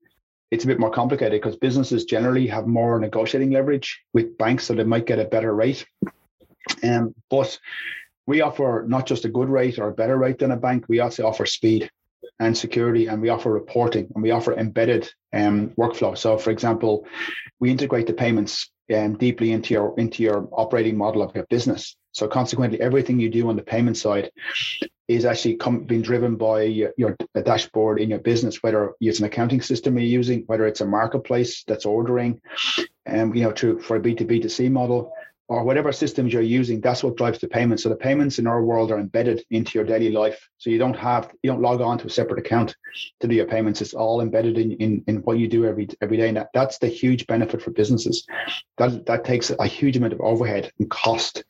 [0.51, 4.75] it's a bit more complicated because businesses generally have more negotiating leverage with banks so
[4.75, 5.85] they might get a better rate.
[6.83, 7.59] Um, but
[8.27, 11.01] we offer not just a good rate or a better rate than a bank we
[11.01, 11.91] also offer speed
[12.39, 16.17] and security, and we offer reporting and we offer embedded um, workflow.
[16.17, 17.07] So, for example,
[17.61, 21.97] we integrate the payments um, deeply into your into your operating model of your business.
[22.13, 24.31] So, consequently, everything you do on the payment side
[25.09, 29.27] is actually come, being driven by your, your dashboard in your business, whether it's an
[29.27, 32.41] accounting system you're using, whether it's a marketplace that's ordering,
[33.05, 35.13] and um, you know, to for a B two B to C model,
[35.49, 37.83] or whatever systems you're using, that's what drives the payments.
[37.83, 40.49] So the payments in our world are embedded into your daily life.
[40.59, 42.75] So you don't have you don't log on to a separate account
[43.21, 43.83] to do your payments.
[43.83, 46.29] It's all embedded in in, in what you do every every day.
[46.29, 48.27] And that, that's the huge benefit for businesses.
[48.79, 51.45] That that takes a huge amount of overhead and cost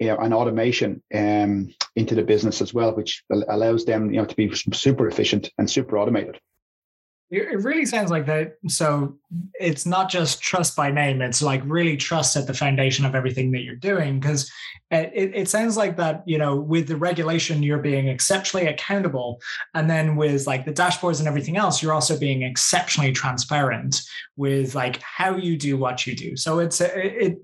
[0.00, 4.24] you know, and automation um, into the business as well, which allows them, you know,
[4.24, 6.40] to be super efficient and super automated.
[7.30, 8.54] It really sounds like that.
[8.66, 9.19] So
[9.54, 11.22] it's not just trust by name.
[11.22, 14.18] It's like really trust at the foundation of everything that you're doing.
[14.18, 14.50] Because
[14.90, 19.40] it, it sounds like that, you know, with the regulation, you're being exceptionally accountable.
[19.74, 24.00] And then with like the dashboards and everything else, you're also being exceptionally transparent
[24.36, 26.36] with like how you do what you do.
[26.36, 27.38] So it's, it,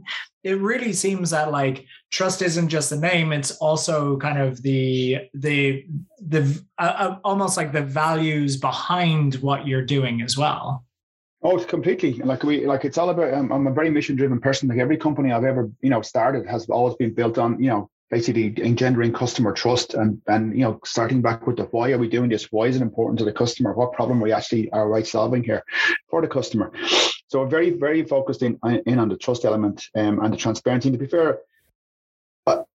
[0.46, 5.18] it really seems that like trust isn't just a name it's also kind of the
[5.34, 5.84] the
[6.20, 10.85] the uh, uh, almost like the values behind what you're doing as well
[11.42, 14.40] oh it's completely like we like it's all about um, i'm a very mission driven
[14.40, 14.68] person.
[14.68, 17.90] Like every company i've ever you know started has always been built on you know
[18.10, 22.08] basically engendering customer trust and and you know starting back with the why are we
[22.08, 22.50] doing this?
[22.52, 23.74] Why is it important to the customer?
[23.74, 25.62] What problem we actually are right solving here
[26.08, 26.72] for the customer?
[27.28, 30.88] So we're very, very focused in, in on the trust element um, and the transparency.
[30.88, 31.40] And to be fair,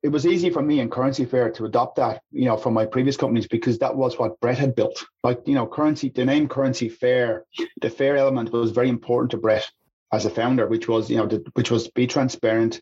[0.03, 2.87] it was easy for me in Currency Fair to adopt that, you know, from my
[2.87, 5.05] previous companies because that was what Brett had built.
[5.25, 7.45] Like, you know, currency, the name Currency Fair,
[7.81, 9.69] the fair element was very important to Brett
[10.13, 12.81] as a founder, which was, you know, the, which was be transparent,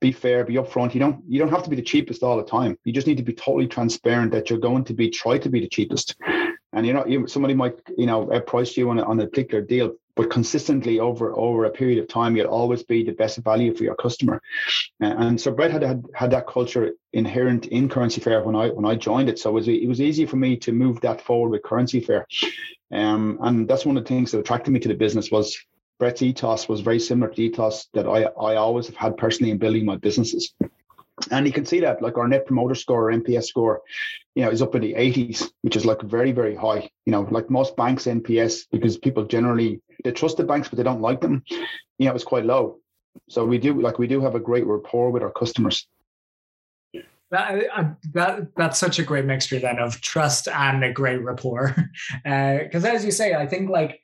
[0.00, 0.94] be fair, be upfront.
[0.94, 2.78] You don't, you don't have to be the cheapest all the time.
[2.84, 5.60] You just need to be totally transparent that you're going to be try to be
[5.60, 6.16] the cheapest.
[6.72, 9.94] And you know, somebody might, you know, price you on a, on a particular deal,
[10.16, 13.82] but consistently over over a period of time, you'll always be the best value for
[13.84, 14.40] your customer.
[15.00, 18.84] And so Brett had had, had that culture inherent in Currency Fair when I when
[18.84, 19.38] I joined it.
[19.38, 22.26] So it was it was easy for me to move that forward with Currency Fair.
[22.92, 25.58] Um, and that's one of the things that attracted me to the business was
[25.98, 29.50] Brett's ethos was very similar to the ethos that I I always have had personally
[29.50, 30.54] in building my businesses.
[31.30, 33.82] And you can see that like our net promoter score or NPS score,
[34.34, 36.90] you know, is up in the 80s, which is like very, very high.
[37.06, 40.82] You know, like most banks NPS, because people generally they trust the banks, but they
[40.82, 41.42] don't like them,
[41.98, 42.78] you know, it's quite low.
[43.28, 45.86] So we do like we do have a great rapport with our customers.
[47.30, 51.74] That, uh, that that's such a great mixture then of trust and a great rapport
[52.22, 53.98] because uh, as you say i think like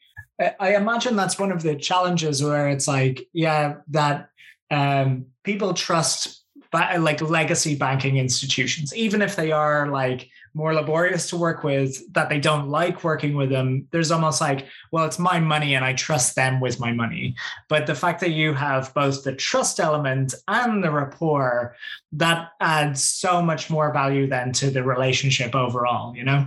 [0.58, 4.30] i imagine that's one of the challenges where it's like yeah that
[4.72, 6.39] um, people trust
[6.72, 12.12] Uh, like legacy banking institutions even if they are like more laborious to work with,
[12.12, 15.84] that they don't like working with them, there's almost like, well, it's my money and
[15.84, 17.36] I trust them with my money.
[17.68, 21.76] But the fact that you have both the trust element and the rapport,
[22.12, 26.44] that adds so much more value then to the relationship overall, you know?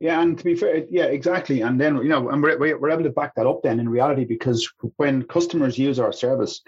[0.00, 1.62] Yeah, and to be fair, yeah, exactly.
[1.62, 4.24] And then you know, and we're, we're able to back that up then in reality
[4.24, 6.60] because when customers use our service,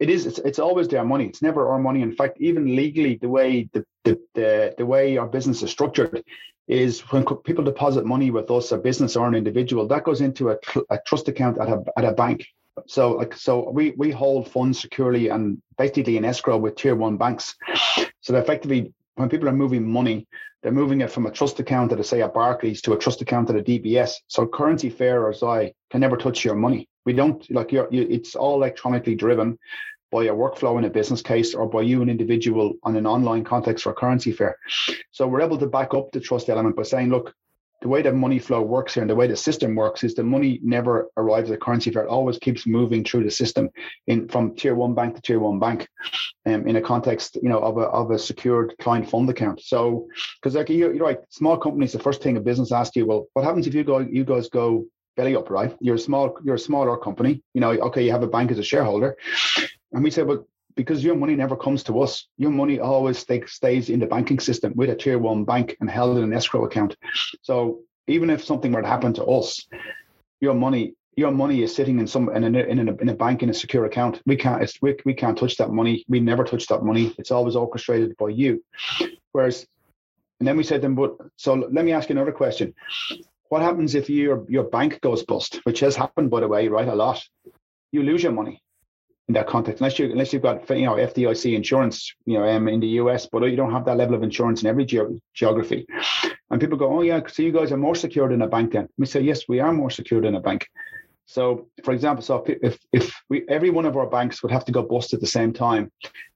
[0.00, 3.16] it is it's, it's always their money it's never our money in fact even legally
[3.16, 6.24] the way the, the the, the way our business is structured
[6.66, 10.50] is when people deposit money with us a business or an individual that goes into
[10.50, 10.56] a,
[10.90, 12.46] a trust account at a, at a bank
[12.86, 17.16] so like so we we hold funds securely and basically in escrow with tier one
[17.16, 17.56] banks
[18.20, 20.26] so effectively when people are moving money
[20.62, 23.20] they're moving it from a trust account at a say a Barclays to a trust
[23.20, 24.14] account at a DBS.
[24.26, 26.88] So currency fair or I can never touch your money.
[27.08, 29.58] We don't like you're, you, it's all electronically driven
[30.10, 33.44] by a workflow in a business case or by you, an individual, on an online
[33.44, 34.58] context for a currency fair.
[35.10, 37.34] So we're able to back up the trust element by saying, look,
[37.80, 40.22] the way the money flow works here and the way the system works is the
[40.22, 42.04] money never arrives at currency fair.
[42.04, 43.70] It always keeps moving through the system
[44.06, 45.88] in from tier one bank to tier one bank,
[46.44, 49.62] um, in a context, you know, of a of a secured client fund account.
[49.62, 53.06] So, because like you're, you're right, small companies, the first thing a business asks you,
[53.06, 54.84] well, what happens if you go, you guys go
[55.18, 55.76] belly up, right?
[55.80, 57.42] You're a small, you're a smaller company.
[57.52, 59.16] You know, okay, you have a bank as a shareholder,
[59.92, 60.46] and we said, well,
[60.76, 64.38] because your money never comes to us, your money always stay, stays in the banking
[64.38, 66.96] system with a tier one bank and held in an escrow account.
[67.42, 69.66] So even if something were to happen to us,
[70.40, 73.42] your money your money is sitting in some in a, in a, in a bank
[73.42, 74.22] in a secure account.
[74.24, 76.04] We can't we, we can't touch that money.
[76.08, 77.12] We never touch that money.
[77.18, 78.62] It's always orchestrated by you.
[79.32, 79.66] Whereas,
[80.38, 82.72] and then we said then, but so let me ask you another question.
[83.48, 86.88] What happens if your your bank goes bust, which has happened by the way, right?
[86.88, 87.22] A lot.
[87.92, 88.62] You lose your money
[89.28, 92.68] in that context, unless you unless you've got you know FDIC insurance, you know, um,
[92.68, 95.86] in the US, but you don't have that level of insurance in every ge- geography.
[96.50, 98.72] And people go, oh yeah, so you guys are more secure than a bank.
[98.72, 100.66] Then we say yes, we are more secure than a bank.
[101.26, 104.72] So, for example, so if if we every one of our banks would have to
[104.72, 105.92] go bust at the same time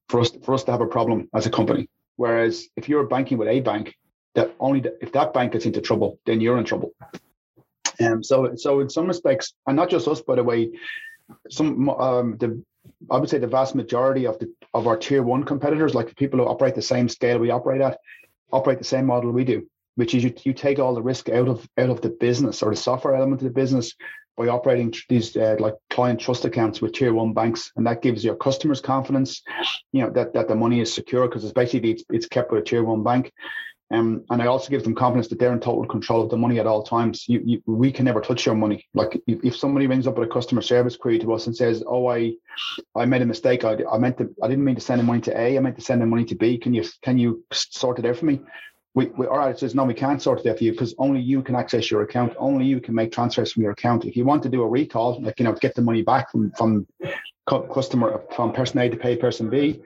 [0.09, 1.89] for us for us to have a problem as a company.
[2.17, 3.95] Whereas if you're banking with a bank,
[4.35, 6.93] that only the, if that bank gets into trouble, then you're in trouble.
[8.01, 10.71] Um, so so in some respects, and not just us, by the way,
[11.51, 12.63] some um, the
[13.11, 16.15] I would say the vast majority of the of our tier one competitors, like the
[16.15, 17.99] people who operate the same scale we operate at,
[18.51, 19.67] operate the same model we do,
[19.97, 22.71] which is you, you take all the risk out of out of the business or
[22.71, 23.95] the software element of the business
[24.37, 28.25] by operating these uh, like client trust accounts with tier one banks, and that gives
[28.25, 29.43] your customers confidence,
[29.93, 32.63] you know that that the money is secure because it's basically it's, it's kept with
[32.63, 33.33] a tier one bank.
[33.93, 36.59] Um, and I also give them confidence that they're in total control of the money
[36.59, 37.29] at all times.
[37.29, 38.87] You, you, we can never touch your money.
[38.95, 41.85] Like if, if, somebody rings up with a customer service query to us and says,
[41.87, 42.33] "Oh, I,
[42.97, 43.65] I made a mistake.
[43.65, 44.35] I, I meant to.
[44.43, 45.57] I didn't mean to send the money to A.
[45.57, 46.57] I meant to send the money to B.
[46.57, 48.41] Can you can you sort it out for me?"
[48.95, 49.51] We, we all right.
[49.51, 51.91] It says no, we can't sort it out for you because only you can access
[51.91, 52.35] your account.
[52.39, 54.05] Only you can make transfers from your account.
[54.05, 56.51] If you want to do a recall, like you know, get the money back from
[56.53, 56.87] from
[57.47, 59.81] customer from person A to pay person B,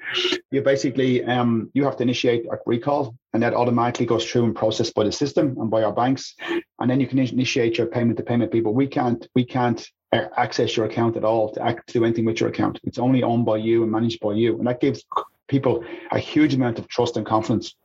[0.50, 4.56] you basically um, you have to initiate a recall, and that automatically goes through and
[4.56, 6.34] processed by the system and by our banks,
[6.80, 8.74] and then you can initiate your payment to payment people.
[8.74, 12.24] We can't we can't uh, access your account at all to act to do anything
[12.24, 12.80] with your account.
[12.82, 15.04] It's only owned by you and managed by you, and that gives
[15.48, 17.76] people a huge amount of trust and confidence.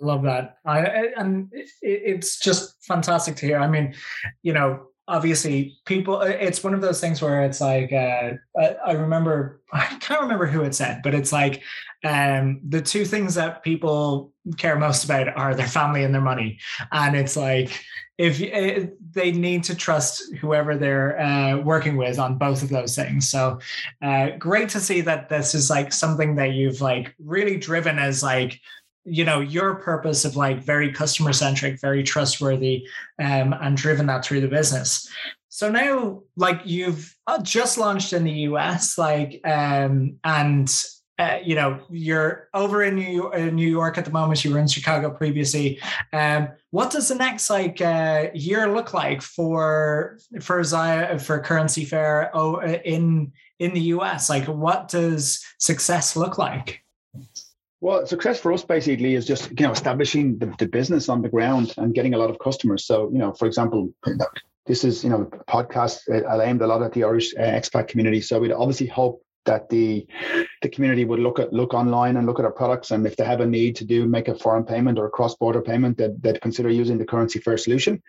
[0.00, 1.50] Love that, I, and
[1.82, 3.58] it's just fantastic to hear.
[3.58, 3.94] I mean,
[4.42, 8.30] you know, obviously people it's one of those things where it's like uh,
[8.86, 11.64] I, remember i can't remember who it said but it's like
[12.04, 16.58] um, the two things that people care most about are their family and their money.
[16.92, 17.84] And it's like
[18.16, 22.96] if uh, they need to trust whoever they're uh, working with on both of those
[22.96, 23.28] things.
[23.28, 23.58] So
[24.02, 28.22] uh, great to see that this is like something that you've like really driven as
[28.22, 28.60] like
[29.04, 32.86] you know your purpose of like very customer centric very trustworthy
[33.18, 35.08] um, and driven that through the business
[35.48, 40.84] so now like you've uh, just launched in the us like um, and
[41.20, 44.42] uh, you know, you're over in New York, in New York at the moment.
[44.42, 45.78] You were in Chicago previously.
[46.14, 51.84] Um, what does the next like uh, year look like for for Zai for Currency
[51.84, 54.30] Fair oh, in in the US?
[54.30, 56.82] Like, what does success look like?
[57.80, 61.28] Well, success for us basically is just you know establishing the, the business on the
[61.28, 62.84] ground and getting a lot of customers.
[62.84, 63.94] So you know, for example,
[64.66, 68.20] this is you know podcast aimed a lot at the Irish uh, expat community.
[68.20, 70.06] So we'd obviously hope that the
[70.62, 73.24] the community would look at look online and look at our products and if they
[73.24, 76.40] have a need to do make a foreign payment or a cross-border payment that that
[76.40, 78.02] consider using the currency fair solution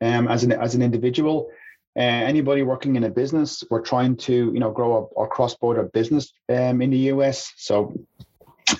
[0.00, 1.50] um, as an as an individual
[1.96, 2.00] uh,
[2.32, 6.32] anybody working in a business we're trying to you know grow our, our cross-border business
[6.48, 7.92] um, in the us so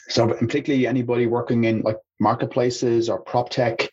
[0.09, 3.89] so particularly anybody working in like marketplaces or prop tech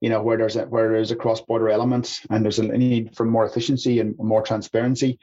[0.00, 3.24] you know where there's a where there's a cross-border element and there's a need for
[3.24, 5.18] more efficiency and more transparency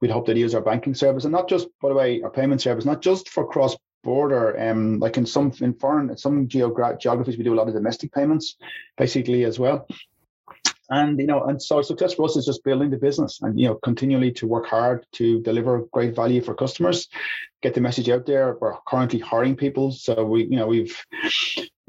[0.00, 1.24] we'd hope to use our banking service.
[1.24, 4.98] And not just by the way our payment service not just for cross border um
[4.98, 8.56] like in some in foreign some geogra- geographies we do a lot of domestic payments
[8.96, 9.86] basically as well
[10.90, 13.66] and you know and so success for us is just building the business and you
[13.66, 17.08] know continually to work hard to deliver great value for customers
[17.62, 20.96] get the message out there we're currently hiring people so we you know we've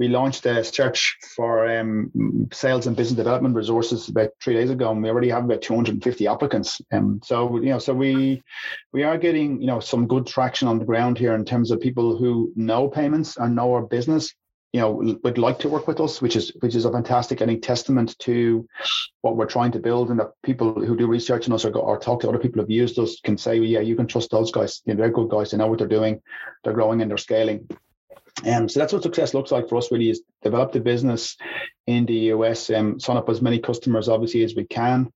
[0.02, 4.89] we launched a search for um, sales and business development resources about three days ago,
[4.89, 6.82] and we already have about 250 applicants.
[6.91, 8.41] Um, so you know, so we
[8.93, 11.80] we are getting you know some good traction on the ground here in terms of
[11.80, 14.34] people who know payments and know our business.
[14.74, 17.45] You know, would like to work with us, which is which is a fantastic, I
[17.45, 18.65] think, testament to
[19.19, 21.99] what we're trying to build, and that people who do research on us or, or
[21.99, 24.82] talk to other people who've used us can say, yeah, you can trust those guys.
[24.86, 25.51] You know, they're good guys.
[25.51, 26.22] They know what they're doing.
[26.63, 27.67] They're growing and they're scaling.
[28.45, 29.91] Um, so that's what success looks like for us.
[29.91, 31.36] Really, is develop the business
[31.86, 35.11] in the US, and um, sign up as many customers obviously as we can,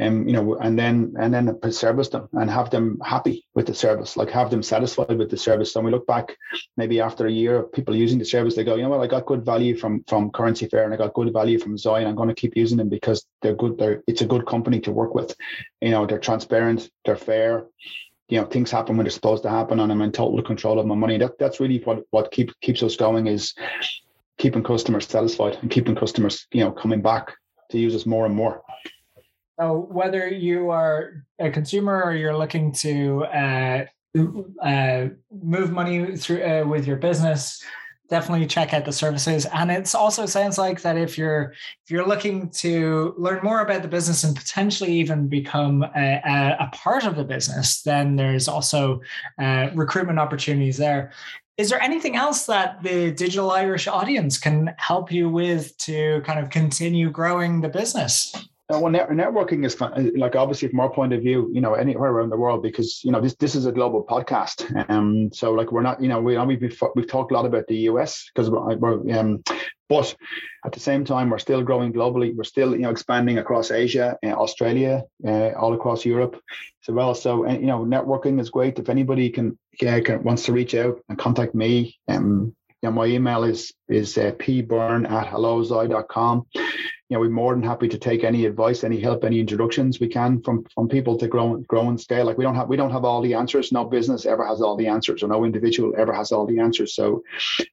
[0.00, 3.74] um, you know, and then and then service them and have them happy with the
[3.74, 5.72] service, like have them satisfied with the service.
[5.72, 6.36] So when we look back,
[6.76, 9.06] maybe after a year of people using the service, they go, you know what, I
[9.06, 12.00] got good value from from Currency Fair, and I got good value from Zai.
[12.04, 13.78] I'm going to keep using them because they're good.
[13.78, 15.34] They're it's a good company to work with.
[15.80, 17.66] You know, they're transparent, they're fair
[18.28, 20.86] you know things happen when they're supposed to happen and I'm in total control of
[20.86, 21.18] my money.
[21.18, 23.54] That that's really what what keeps keeps us going is
[24.38, 27.34] keeping customers satisfied and keeping customers you know coming back
[27.70, 28.62] to use us more and more.
[29.58, 33.84] So whether you are a consumer or you're looking to uh,
[34.62, 35.08] uh,
[35.42, 37.62] move money through uh, with your business,
[38.08, 39.46] definitely check out the services.
[39.52, 43.82] And it also sounds like that if you're if you're looking to learn more about
[43.82, 48.48] the business and potentially even become a, a, a part of the business then there's
[48.48, 49.00] also
[49.40, 51.12] uh, recruitment opportunities there.
[51.56, 56.40] Is there anything else that the digital irish audience can help you with to kind
[56.40, 58.34] of continue growing the business
[58.72, 59.92] uh, well, net- networking is fun.
[59.92, 63.04] Uh, like obviously from our point of view, you know, anywhere around the world, because
[63.04, 64.88] you know this this is a global podcast.
[64.88, 67.76] Um, so like we're not, you know, we we've we've talked a lot about the
[67.90, 69.42] US because we're, we're um,
[69.88, 70.16] but
[70.64, 72.34] at the same time we're still growing globally.
[72.34, 76.40] We're still you know expanding across Asia, uh, Australia, uh, all across Europe
[76.88, 77.14] as well.
[77.14, 78.78] So you know, networking is great.
[78.78, 82.92] If anybody can, yeah, can wants to reach out and contact me, um, you know,
[82.92, 86.46] my email is is uh, pbyrne at hellozai.com
[87.08, 90.08] you know, we're more than happy to take any advice, any help, any introductions we
[90.08, 92.24] can from from people to grow grow and scale.
[92.24, 93.72] Like we don't have we don't have all the answers.
[93.72, 96.94] No business ever has all the answers, or no individual ever has all the answers.
[96.94, 97.22] So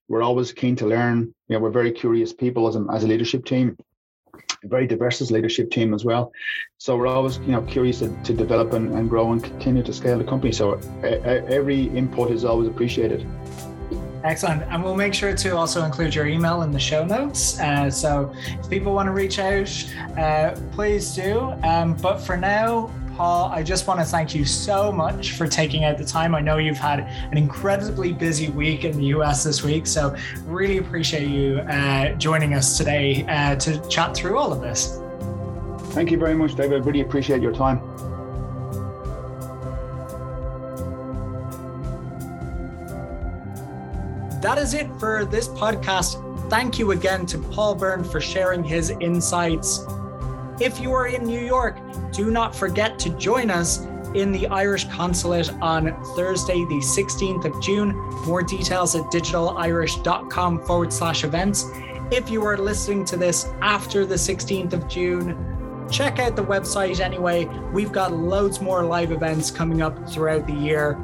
[0.10, 1.34] we're always keen to learn.
[1.48, 3.78] You know, we're very curious people as a, as a leadership team
[4.64, 6.32] very diverse as leadership team as well.
[6.78, 9.94] So we're always, you know, curious to, to develop and, and, grow and continue to
[9.94, 10.52] scale the company.
[10.52, 10.74] So
[11.04, 13.26] every input is always appreciated.
[14.24, 14.64] Excellent.
[14.64, 17.60] And we'll make sure to also include your email in the show notes.
[17.60, 21.40] Uh, so if people want to reach out, uh, please do.
[21.64, 25.84] Um, but for now, Paul, I just want to thank you so much for taking
[25.84, 26.34] out the time.
[26.34, 29.86] I know you've had an incredibly busy week in the US this week.
[29.88, 30.16] So
[30.46, 35.02] really appreciate you uh, joining us today uh, to chat through all of this.
[35.94, 36.82] Thank you very much, David.
[36.82, 37.91] I Really appreciate your time.
[44.42, 46.28] That is it for this podcast.
[46.50, 49.86] Thank you again to Paul Byrne for sharing his insights.
[50.60, 51.78] If you are in New York,
[52.12, 57.62] do not forget to join us in the Irish Consulate on Thursday, the 16th of
[57.62, 57.96] June.
[58.26, 61.66] More details at digitalirish.com forward slash events.
[62.12, 67.00] If you are listening to this after the 16th of June, check out the website
[67.00, 67.46] anyway.
[67.72, 70.98] We've got loads more live events coming up throughout the year.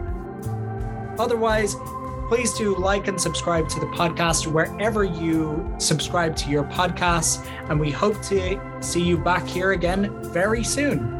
[1.17, 1.75] Otherwise,
[2.27, 7.45] please do like and subscribe to the podcast wherever you subscribe to your podcasts.
[7.69, 11.16] And we hope to see you back here again very soon.